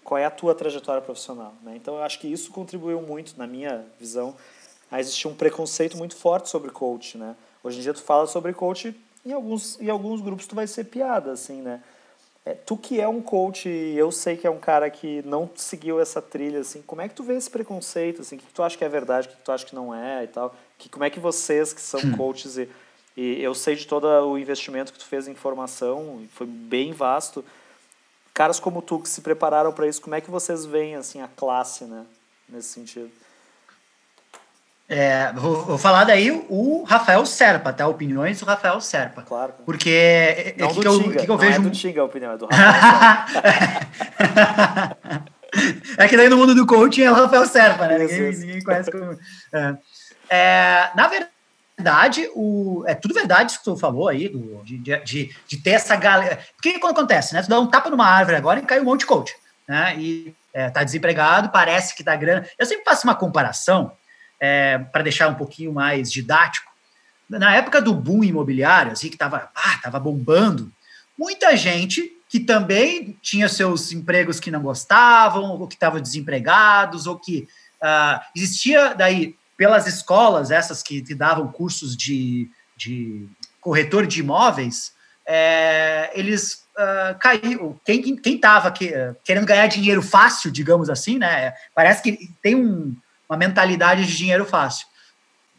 [0.04, 1.74] qual é a tua trajetória profissional, né?
[1.74, 4.36] Então eu acho que isso contribuiu muito na minha visão
[4.90, 7.34] a existir um preconceito muito forte sobre coach, né?
[7.62, 8.94] Hoje em dia tu fala sobre coach
[9.24, 11.82] em alguns em alguns grupos tu vai ser piada assim, né?
[12.46, 15.98] É, tu que é um coach, eu sei que é um cara que não seguiu
[15.98, 18.76] essa trilha, assim, como é que tu vê esse preconceito, assim, o que, tu acha
[18.76, 21.08] que é verdade, o que, tu acha que não é e tal, que, como é
[21.08, 22.14] que vocês que são hum.
[22.18, 22.68] coaches e,
[23.16, 27.42] e eu sei de todo o investimento que tu fez em formação, foi bem vasto,
[28.34, 31.28] caras como tu que se prepararam para isso, como é que vocês veem, assim, a
[31.28, 32.04] classe, né,
[32.48, 33.10] nesse sentido?
[34.86, 37.88] É, vou, vou, falar daí o Rafael Serpa, tá?
[37.88, 39.22] Opiniões do Rafael Serpa.
[39.22, 39.54] Claro.
[39.64, 41.54] Porque é, é que, que, eu, que, que eu vejo.
[41.54, 43.24] É do a opinião, é do Rafael
[45.96, 48.04] é que daí no mundo do coaching é o Rafael Serpa, né?
[48.04, 48.40] Isso, ninguém, isso.
[48.40, 49.18] ninguém conhece como.
[49.54, 49.76] É.
[50.28, 51.32] É, na verdade,
[52.34, 55.96] o, é tudo verdade isso que tu falou aí, do, de, de, de ter essa
[55.96, 56.38] galera.
[56.58, 57.42] O que quando acontece, né?
[57.42, 59.34] Tu dá um tapa numa árvore agora e cai um monte de coach.
[59.66, 59.96] Né?
[59.98, 62.46] E é, tá desempregado, parece que dá grana.
[62.58, 63.92] Eu sempre faço uma comparação
[64.40, 66.72] é, para deixar um pouquinho mais didático,
[67.28, 70.70] na época do boom imobiliário, assim, que estava ah, tava bombando,
[71.18, 77.18] muita gente que também tinha seus empregos que não gostavam, ou que estavam desempregados, ou
[77.18, 77.48] que
[77.82, 83.28] uh, existia daí pelas escolas, essas que, que davam cursos de, de
[83.60, 84.92] corretor de imóveis,
[85.26, 87.80] é, eles uh, caíram.
[87.84, 88.92] Quem estava que,
[89.24, 91.54] querendo ganhar dinheiro fácil, digamos assim, né?
[91.74, 92.94] Parece que tem um,
[93.28, 94.86] uma mentalidade de dinheiro fácil.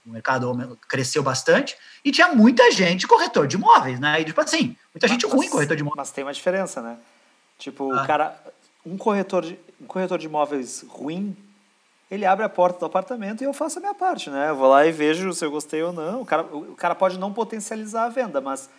[0.05, 4.21] O mercado cresceu bastante e tinha muita gente corretor de imóveis, né?
[4.21, 5.97] E tipo assim, muita gente mas, ruim corretor de imóveis.
[5.97, 6.97] Mas tem uma diferença, né?
[7.57, 8.03] Tipo, ah.
[8.03, 8.39] o cara,
[8.85, 11.35] um corretor, de, um corretor de imóveis ruim,
[12.09, 14.49] ele abre a porta do apartamento e eu faço a minha parte, né?
[14.49, 16.21] Eu vou lá e vejo se eu gostei ou não.
[16.21, 18.69] O cara, o cara pode não potencializar a venda, mas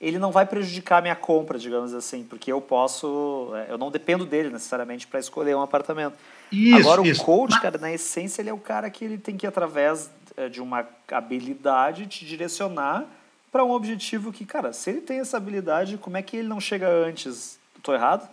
[0.00, 3.90] ele não vai prejudicar a minha compra, digamos assim, porque eu posso, é, eu não
[3.90, 6.14] dependo dele necessariamente para escolher um apartamento.
[6.52, 7.22] Isso, Agora, isso.
[7.22, 10.48] o coach, cara, na essência, ele é o cara que ele tem que, através é,
[10.48, 13.06] de uma habilidade, te direcionar
[13.50, 16.60] para um objetivo que, cara, se ele tem essa habilidade, como é que ele não
[16.60, 17.58] chega antes?
[17.76, 18.28] Estou errado?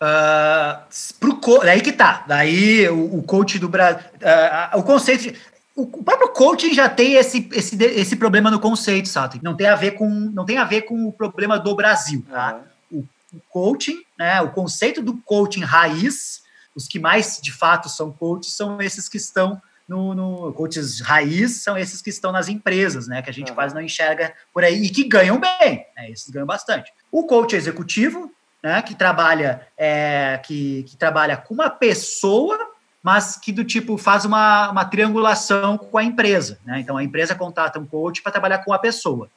[0.00, 0.80] Uh,
[1.18, 2.24] pro daí que tá.
[2.26, 4.00] Daí o, o coach do Brasil.
[4.14, 5.22] Uh, o conceito.
[5.22, 5.34] De,
[5.74, 9.40] o, próprio coaching já tem esse, esse, esse problema no conceito, sabe?
[9.42, 12.60] Não tem a ver com, não tem a ver com o problema do Brasil, tá?
[12.90, 13.06] Uhum.
[13.32, 16.42] O, o coaching, né, o conceito do coaching raiz
[16.78, 21.62] os que mais de fato são coaches são esses que estão no, no coaches raiz
[21.62, 23.20] são esses que estão nas empresas, né?
[23.20, 23.54] Que a gente uhum.
[23.56, 26.10] quase não enxerga por aí e que ganham bem, né?
[26.10, 26.92] Esses ganham bastante.
[27.10, 28.30] O coach executivo,
[28.62, 28.82] né?
[28.82, 32.58] Que trabalha, é, que, que trabalha com uma pessoa,
[33.02, 36.80] mas que do tipo faz uma, uma triangulação com a empresa, né?
[36.80, 39.30] Então a empresa contrata um coach para trabalhar com a pessoa.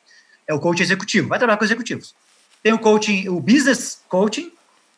[0.48, 2.16] É o coach executivo, vai trabalhar com executivos.
[2.64, 4.52] Tem o coaching, o business coaching,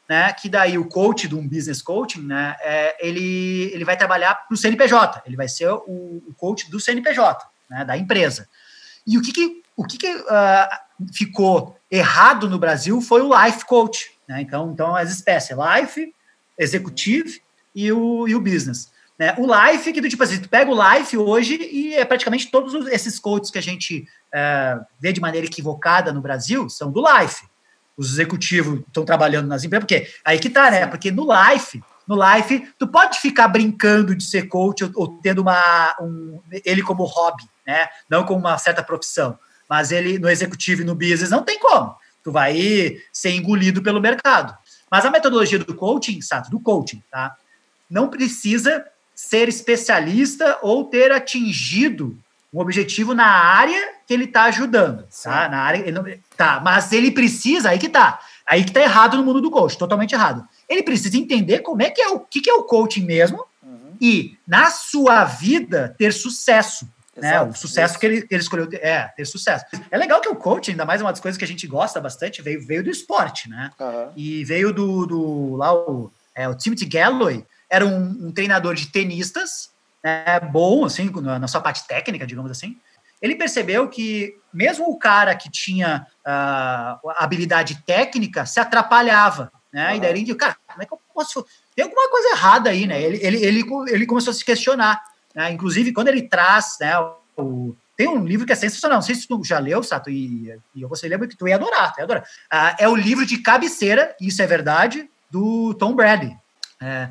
[0.09, 4.36] né, que daí o coach de um business coaching, né, é, ele, ele vai trabalhar
[4.36, 8.49] para o CNPJ, ele vai ser o, o coach do CNPJ, né, da empresa.
[9.07, 13.65] E o que, que o que, que uh, ficou errado no Brasil foi o life
[13.65, 16.13] coach, né, então, então as espécies, life,
[16.57, 17.41] executive
[17.76, 18.91] e o, e o business.
[19.17, 19.36] Né?
[19.38, 22.88] O life, que do tipo assim, tu pega o life hoje e é praticamente todos
[22.88, 27.45] esses coaches que a gente uh, vê de maneira equivocada no Brasil são do life
[27.97, 30.88] os executivos estão trabalhando nas empresas, porque aí que tá, né?
[30.88, 35.41] Porque no life, no life, tu pode ficar brincando de ser coach ou, ou tendo
[35.41, 37.88] uma um, ele como hobby, né?
[38.09, 39.38] Não como uma certa profissão,
[39.69, 41.95] mas ele no executivo e no business não tem como.
[42.24, 44.57] Tu vai ser engolido pelo mercado.
[44.89, 47.36] Mas a metodologia do coaching, Sato, do coaching, tá?
[47.89, 52.17] Não precisa ser especialista ou ter atingido
[52.53, 55.49] um objetivo na área que ele está ajudando, tá?
[55.49, 56.05] Na área, não,
[56.38, 59.78] tá, mas ele precisa, aí que tá, aí que tá errado no mundo do coach,
[59.78, 60.47] totalmente errado.
[60.69, 63.95] Ele precisa entender como é que é o que, que é o coaching mesmo uhum.
[63.99, 66.88] e na sua vida ter sucesso.
[67.16, 67.41] Né?
[67.41, 69.66] O sucesso que ele, ele escolheu ter, é ter sucesso.
[69.91, 72.41] É legal que o coaching, ainda mais uma das coisas que a gente gosta bastante,
[72.41, 73.72] veio, veio do esporte, né?
[73.80, 74.11] Uhum.
[74.16, 78.88] E veio do, do lá o, é, o Timothy Galloway, era um, um treinador de
[78.88, 79.72] tenistas
[80.03, 81.09] é, bom, assim,
[81.39, 82.78] na sua parte técnica, digamos assim,
[83.22, 89.91] ele percebeu que mesmo o cara que tinha uh, habilidade técnica se atrapalhava, né?
[89.91, 89.95] Uhum.
[89.95, 91.45] E daí ele disse, cara, como é que eu posso...
[91.74, 93.01] Tem alguma coisa errada aí, né?
[93.01, 95.01] Ele, ele, ele, ele começou a se questionar,
[95.34, 95.52] né?
[95.52, 96.94] Inclusive, quando ele traz, né,
[97.38, 100.52] o, tem um livro que é sensacional, não sei se tu já leu, Sato, e,
[100.76, 102.24] e eu você lembra que tu ia adorar, tu ia adorar.
[102.24, 106.36] Uh, é o livro de cabeceira, isso é verdade, do Tom Brady.
[106.82, 107.10] É,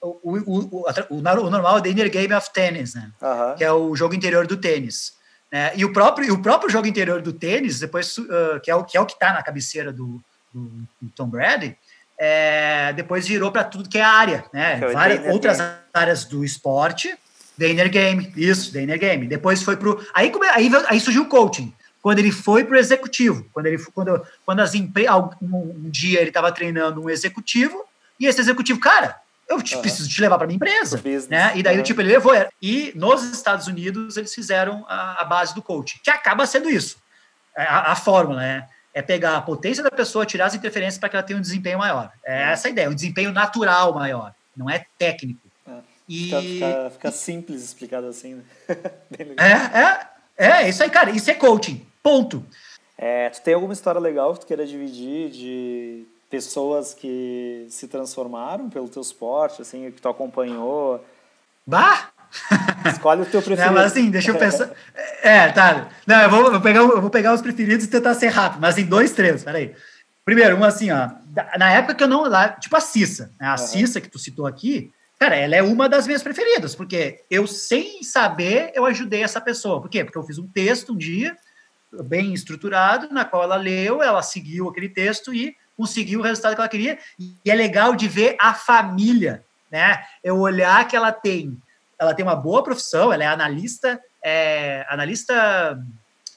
[0.00, 3.10] o, o, o, normal é o The Inner Game of Tennis, né?
[3.20, 3.54] Uhum.
[3.56, 5.14] Que é o jogo interior do tênis.
[5.50, 5.72] Né?
[5.76, 8.96] E o próprio, o próprio jogo interior do tênis, depois, uh, que, é o, que
[8.96, 10.20] é o que está na cabeceira do,
[10.52, 11.76] do, do Tom Brady,
[12.18, 14.78] é, depois virou para tudo que é área, né?
[14.80, 15.58] É Várias outras
[15.92, 17.16] áreas do esporte,
[17.58, 19.26] The Inner Game, isso, The Inner Game.
[19.26, 21.72] Depois foi para aí, aí, aí surgiu o coaching
[22.02, 26.20] quando ele foi para o executivo, quando ele quando, quando as empresas um, um, dia
[26.20, 27.84] ele estava treinando um executivo
[28.18, 29.16] e esse executivo, cara,
[29.48, 29.82] eu te, uhum.
[29.82, 31.00] preciso te levar para minha empresa.
[31.28, 31.52] Né?
[31.56, 31.82] E daí, uhum.
[31.82, 32.32] tipo, ele levou.
[32.60, 36.96] E nos Estados Unidos, eles fizeram a, a base do coaching, que acaba sendo isso.
[37.56, 38.68] É, a, a, fórmula, né?
[38.94, 41.78] É pegar a potência da pessoa, tirar as interferências para que ela tenha um desempenho
[41.78, 42.10] maior.
[42.24, 42.50] É uhum.
[42.50, 45.40] essa a ideia, um desempenho natural maior, não é técnico.
[46.08, 46.24] E...
[46.24, 48.42] Fica, fica, fica, simples explicado assim, né?
[50.36, 51.10] é, é, é, isso aí, cara.
[51.10, 51.86] Isso é coaching.
[52.02, 52.44] Ponto.
[52.98, 58.70] É, tu tem alguma história legal que tu queira dividir de pessoas que se transformaram
[58.70, 61.04] pelo teu esporte, assim, que tu acompanhou?
[61.66, 62.08] Bah!
[62.86, 63.66] Escolhe o teu preferido.
[63.74, 64.70] Não, mas assim, deixa eu pensar.
[65.22, 65.88] É, tá.
[66.04, 68.76] Não, eu vou, vou, pegar, eu vou pegar os preferidos e tentar ser rápido, mas
[68.76, 69.72] em dois, três, peraí.
[70.24, 71.10] Primeiro, um assim, ó.
[71.56, 72.28] Na época que eu não.
[72.28, 73.30] Lá, tipo a Cissa.
[73.40, 73.46] Né?
[73.46, 73.56] A uhum.
[73.58, 74.92] Cissa que tu citou aqui,
[75.22, 79.80] cara, ela é uma das minhas preferidas, porque eu, sem saber, eu ajudei essa pessoa.
[79.80, 80.02] Por quê?
[80.02, 81.36] Porque eu fiz um texto um dia,
[82.04, 86.60] bem estruturado, na qual ela leu, ela seguiu aquele texto e conseguiu o resultado que
[86.60, 86.98] ela queria.
[87.16, 90.02] E é legal de ver a família, né?
[90.24, 91.56] Eu olhar que ela tem,
[91.96, 95.78] ela tem uma boa profissão, ela é analista, é, analista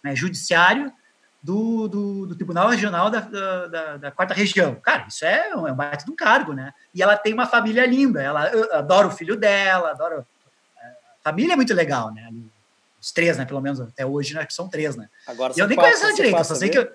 [0.05, 0.93] é, judiciário
[1.45, 4.73] do, do, do, Tribunal Regional da, da, da, Quarta Região.
[4.75, 6.73] Cara, isso é um, é um baita de um cargo, né?
[6.91, 10.25] E ela tem uma família linda, ela adora o filho dela, adora.
[10.81, 12.27] É, a família é muito legal, né?
[12.99, 13.45] Os três, né?
[13.45, 14.43] Pelo menos até hoje, né?
[14.43, 15.07] Que são três, né?
[15.27, 16.91] Agora e eu nem conheço ela direito, só sei que eu,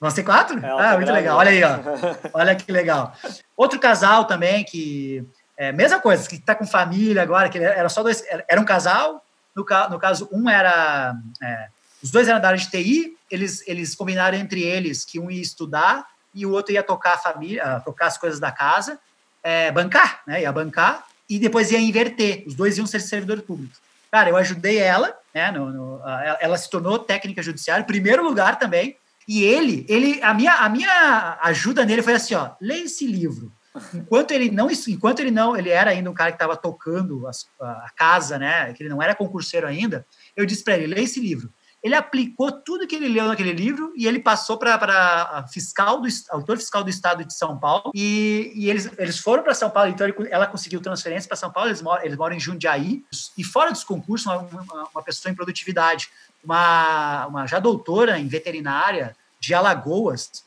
[0.00, 0.58] Vão ser quatro?
[0.64, 1.38] É, ah, muito legal.
[1.38, 1.78] Olha aí, ó.
[2.34, 3.12] Olha que legal.
[3.56, 5.24] Outro casal também que.
[5.56, 8.24] É, mesma coisa, que está com família agora, que era só dois.
[8.48, 9.24] Era um casal,
[9.54, 11.14] no, no caso, um era.
[11.42, 11.68] É,
[12.02, 15.42] os dois eram da área de TI, eles, eles combinaram entre eles que um ia
[15.42, 18.98] estudar e o outro ia tocar a família, tocar as coisas da casa,
[19.42, 20.42] é, bancar, né?
[20.42, 22.44] Ia bancar e depois ia inverter.
[22.46, 23.78] Os dois iam ser servidores públicos.
[24.10, 25.50] Cara, eu ajudei ela, né?
[25.50, 26.00] No, no,
[26.40, 28.96] ela se tornou técnica judiciária, primeiro lugar também
[29.28, 33.52] e ele, ele a, minha, a minha ajuda nele foi assim, ó, leia esse livro.
[33.94, 37.30] Enquanto ele não, enquanto ele não, ele era ainda um cara que estava tocando a,
[37.60, 41.20] a, casa, né, que ele não era concurseiro ainda, eu disse para ele, leia esse
[41.20, 41.52] livro.
[41.82, 46.56] Ele aplicou tudo que ele leu naquele livro e ele passou para fiscal do autor
[46.56, 50.06] fiscal do estado de São Paulo e, e eles, eles foram para São Paulo, então
[50.06, 53.04] ele, ela conseguiu transferência para São Paulo, eles moram, eles moram em Jundiaí
[53.36, 56.10] e fora dos concursos uma, uma, uma pessoa em produtividade,
[56.42, 60.44] uma, uma já doutora em veterinária de Alagoas,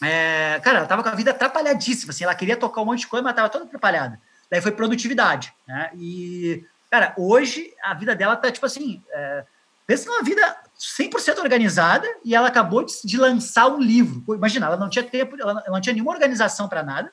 [0.00, 3.08] é, cara, ela tava com a vida atrapalhadíssima, assim, ela queria tocar um monte de
[3.08, 4.20] coisa, mas tava toda atrapalhada.
[4.50, 5.90] Daí foi produtividade, né?
[5.94, 9.44] E, cara, hoje a vida dela tá, tipo assim, é,
[9.88, 14.22] pensa numa vida 100% organizada e ela acabou de, de, lançar um livro.
[14.34, 17.10] Imagina, ela não tinha tempo, ela não tinha nenhuma organização para nada.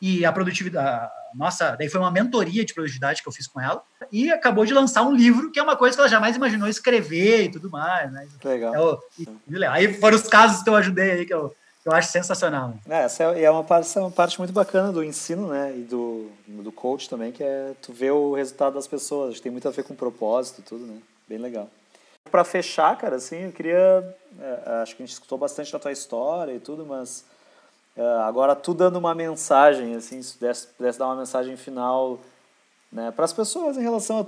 [0.00, 3.60] E a produtividade, a nossa, daí foi uma mentoria de produtividade que eu fiz com
[3.60, 3.82] ela.
[4.10, 7.44] E acabou de lançar um livro, que é uma coisa que ela jamais imaginou escrever
[7.44, 8.10] e tudo mais.
[8.10, 8.26] Né?
[8.42, 8.74] Legal.
[8.74, 12.10] Eu, é aí foram os casos que eu ajudei aí, que eu, que eu acho
[12.10, 12.74] sensacional.
[12.88, 15.72] É, essa é, é uma parte, essa é uma parte muito bacana do ensino, né?
[15.76, 19.30] E do, do coach também, que é tu ver o resultado das pessoas.
[19.30, 20.98] Acho que tem muito a ver com propósito e tudo, né?
[21.28, 21.68] Bem legal
[22.32, 24.16] para fechar, cara, assim, eu queria.
[24.40, 27.26] É, acho que a gente escutou bastante da tua história e tudo, mas
[27.94, 32.18] é, agora tu dando uma mensagem, assim, se pudesse, pudesse dar uma mensagem final
[32.90, 34.26] né, para as pessoas em relação a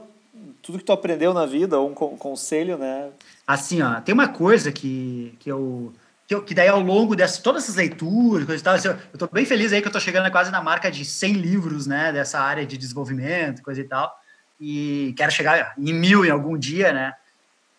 [0.63, 3.09] tudo que tu aprendeu na vida, ou um conselho, né?
[3.47, 5.93] Assim, ó, tem uma coisa que, que eu.
[6.27, 8.97] Que, eu, que daí ao longo dessas todas essas leituras, coisa e tal, assim, eu
[9.13, 12.13] estou bem feliz aí que eu estou chegando quase na marca de 100 livros, né,
[12.13, 14.11] dessa área de desenvolvimento, coisa e tal,
[14.59, 17.15] e quero chegar em mil em algum dia, né,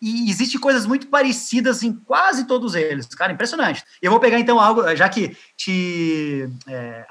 [0.02, 3.08] e existem coisas muito parecidas em quase todos eles.
[3.08, 3.84] Cara, impressionante.
[4.02, 7.06] Eu vou pegar então algo, já que te, é,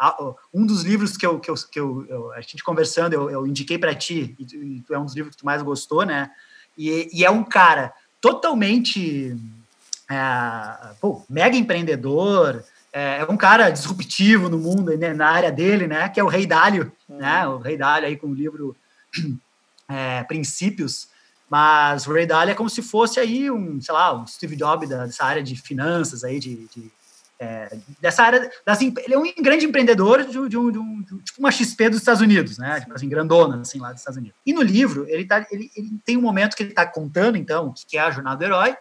[0.52, 3.46] um dos livros que eu, que eu, que eu, eu a gente conversando, eu, eu
[3.46, 6.04] indiquei para ti, e tu, e tu, é um dos livros que tu mais gostou,
[6.04, 6.30] né?
[6.76, 9.36] E, e é um cara totalmente
[10.10, 12.62] é, pô, mega empreendedor,
[12.92, 16.08] é, é, um cara disruptivo no mundo, né, na área dele, né?
[16.08, 17.18] Que é o Rei Dálio, uhum.
[17.18, 17.46] né?
[17.48, 18.76] O Rei Dálio aí com o livro
[19.88, 21.08] é, Princípios.
[21.48, 24.88] Mas o Ray Dalio é como se fosse aí um, sei lá, um Steve Jobs
[24.88, 26.90] dessa área de finanças aí, de, de
[27.38, 31.40] é, dessa área, das, ele é um grande empreendedor de, um, de, um, de, tipo
[31.40, 34.38] uma XP dos Estados Unidos, né, tipo assim, grandona, assim, lá dos Estados Unidos.
[34.46, 37.74] E no livro, ele, tá, ele, ele tem um momento que ele está contando, então,
[37.88, 38.76] que é a jornada do herói,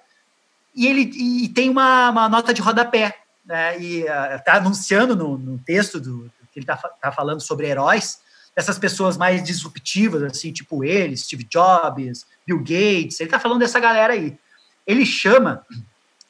[0.75, 5.37] e ele e tem uma, uma nota de rodapé, né, e está uh, anunciando no,
[5.37, 8.19] no texto do, que ele está tá falando sobre heróis,
[8.55, 13.79] dessas pessoas mais disruptivas, assim, tipo ele, Steve Jobs, Bill Gates, ele está falando dessa
[13.79, 14.37] galera aí.
[14.85, 15.65] Ele chama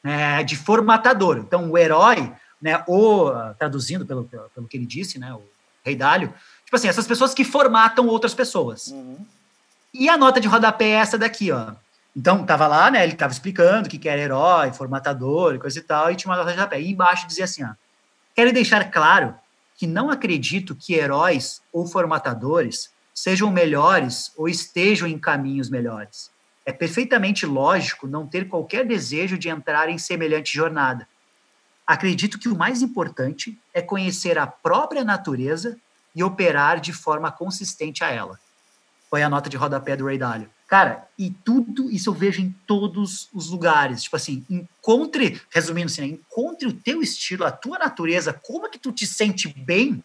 [0.04, 1.38] é, de formatador.
[1.38, 5.42] Então, o herói, né, ou, traduzindo pelo, pelo que ele disse, né, o
[5.84, 6.34] Rei Dálio,
[6.64, 8.88] tipo assim, essas pessoas que formatam outras pessoas.
[8.88, 9.26] Uhum.
[9.94, 11.74] E a nota de rodapé é essa daqui, ó.
[12.16, 15.80] Então, tava lá, né, ele tava explicando o que, que era herói, formatador e coisa
[15.80, 16.80] e tal, e tinha uma nota de rodapé.
[16.80, 17.70] E embaixo dizia assim, ó,
[18.36, 19.34] quero deixar claro
[19.76, 26.32] que não acredito que heróis ou formatadores sejam melhores ou estejam em caminhos melhores.
[26.66, 31.08] É perfeitamente lógico não ter qualquer desejo de entrar em semelhante jornada.
[31.86, 35.78] Acredito que o mais importante é conhecer a própria natureza
[36.16, 38.40] e operar de forma consistente a ela.
[39.10, 40.50] Foi a nota de rodapé do Ray Dalio.
[40.68, 44.04] Cara, e tudo isso eu vejo em todos os lugares.
[44.04, 48.70] Tipo assim, encontre, resumindo assim, né, encontre o teu estilo, a tua natureza, como é
[48.70, 50.04] que tu te sente bem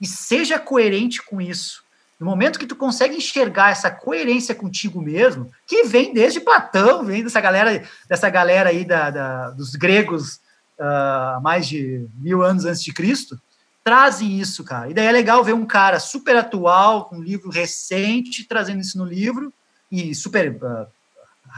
[0.00, 1.82] e seja coerente com isso.
[2.20, 7.24] No momento que tu consegue enxergar essa coerência contigo mesmo, que vem desde Platão, vem
[7.24, 10.34] dessa galera, dessa galera aí da, da dos gregos
[10.78, 13.40] uh, mais de mil anos antes de Cristo,
[13.82, 14.90] trazem isso, cara.
[14.90, 18.98] E daí é legal ver um cara super atual, com um livro recente, trazendo isso
[18.98, 19.50] no livro,
[19.90, 20.86] e super uh,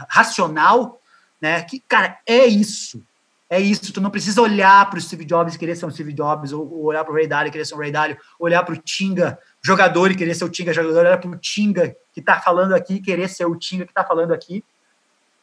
[0.07, 1.01] racional,
[1.41, 1.61] né?
[1.63, 3.03] Que, cara, é isso.
[3.49, 3.91] É isso.
[3.91, 6.85] Tu não precisa olhar para o Steve Jobs querer ser um Steve Jobs, ou, ou
[6.85, 10.11] olhar para o Ray Dalio querer ser um Ray Dalio, olhar para o Tinga jogador
[10.11, 13.45] e querer ser o Tinga jogador, era pro Tinga que tá falando aqui, querer ser
[13.45, 14.63] o Tinga que tá falando aqui.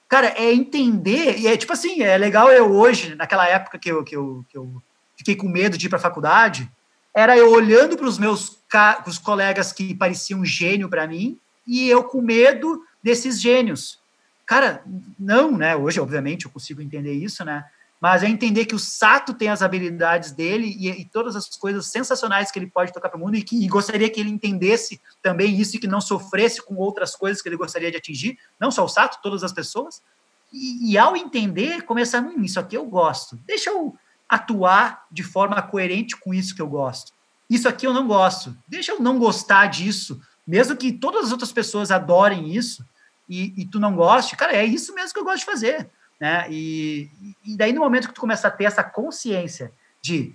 [0.09, 4.05] Cara, é entender, e é tipo assim, é legal eu hoje, naquela época que eu,
[4.05, 4.83] que eu, que eu
[5.16, 6.71] fiquei com medo de ir para a faculdade,
[7.14, 8.59] era eu olhando para os meus
[9.07, 13.99] os colegas que pareciam gênio para mim, e eu com medo desses gênios.
[14.47, 14.83] Cara,
[15.18, 15.77] não, né?
[15.77, 17.64] Hoje, obviamente, eu consigo entender isso, né?
[18.01, 21.86] Mas é entender que o Sato tem as habilidades dele e, e todas as coisas
[21.86, 24.98] sensacionais que ele pode tocar para o mundo e, que, e gostaria que ele entendesse
[25.22, 28.70] também isso e que não sofresse com outras coisas que ele gostaria de atingir, não
[28.70, 30.03] só o Sato, todas as pessoas.
[30.51, 33.94] E, e ao entender, começar, hum, isso aqui eu gosto, deixa eu
[34.26, 37.12] atuar de forma coerente com isso que eu gosto.
[37.51, 41.53] Isso aqui eu não gosto, deixa eu não gostar disso, mesmo que todas as outras
[41.53, 42.84] pessoas adorem isso
[43.28, 45.90] e, e tu não goste, cara, é isso mesmo que eu gosto de fazer
[46.21, 46.47] né?
[46.51, 47.09] E,
[47.45, 50.35] e daí, no momento que tu começa a ter essa consciência de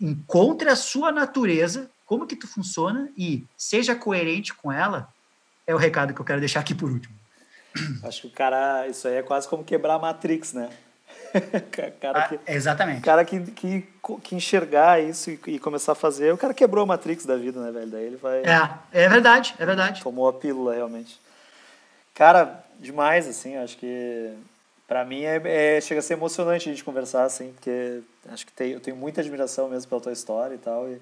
[0.00, 5.12] encontre a sua natureza, como que tu funciona e seja coerente com ela,
[5.66, 7.14] é o recado que eu quero deixar aqui por último.
[8.02, 10.70] Acho que o cara, isso aí é quase como quebrar a Matrix, né?
[12.00, 13.02] cara que, ah, exatamente.
[13.02, 13.88] cara que, que,
[14.22, 17.60] que enxergar isso e, e, começar a fazer, o cara quebrou a Matrix da vida,
[17.60, 17.90] né, velho?
[17.90, 18.42] Daí ele vai.
[18.42, 20.02] É, é verdade, é verdade.
[20.02, 21.20] Tomou a pílula, realmente.
[22.14, 24.34] Cara, demais, assim, acho que
[24.90, 28.52] para mim é, é, chega a ser emocionante a gente conversar, assim, porque acho que
[28.52, 30.88] tem, eu tenho muita admiração mesmo pela tua história e tal.
[30.90, 31.00] E,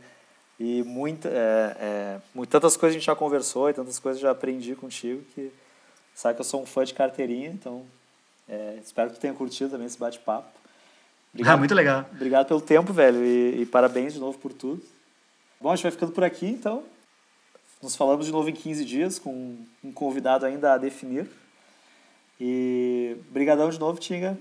[0.61, 4.75] e muita, é, é, tantas coisas a gente já conversou e tantas coisas já aprendi
[4.75, 5.51] contigo que
[6.15, 7.87] sabe que eu sou um fã de carteirinha, então
[8.47, 10.51] é, espero que tu tenha curtido também esse bate-papo.
[11.47, 12.05] Ah, muito legal.
[12.13, 14.83] Obrigado pelo tempo, velho, e, e, parabéns de novo por tudo.
[15.59, 16.83] Bom, a gente vai ficando por aqui, então.
[17.83, 21.27] Nos falamos de novo em 15 dias com um convidado ainda a definir.
[22.41, 24.39] E brigadão de novo, Tinga.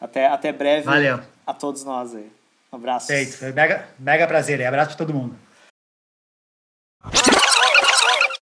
[0.00, 1.20] Até, até breve Valeu.
[1.46, 2.30] a todos nós aí.
[2.72, 3.06] Um abraço.
[3.06, 3.42] Feito.
[3.54, 4.64] Mega, mega prazer.
[4.66, 5.36] Abraço para todo mundo.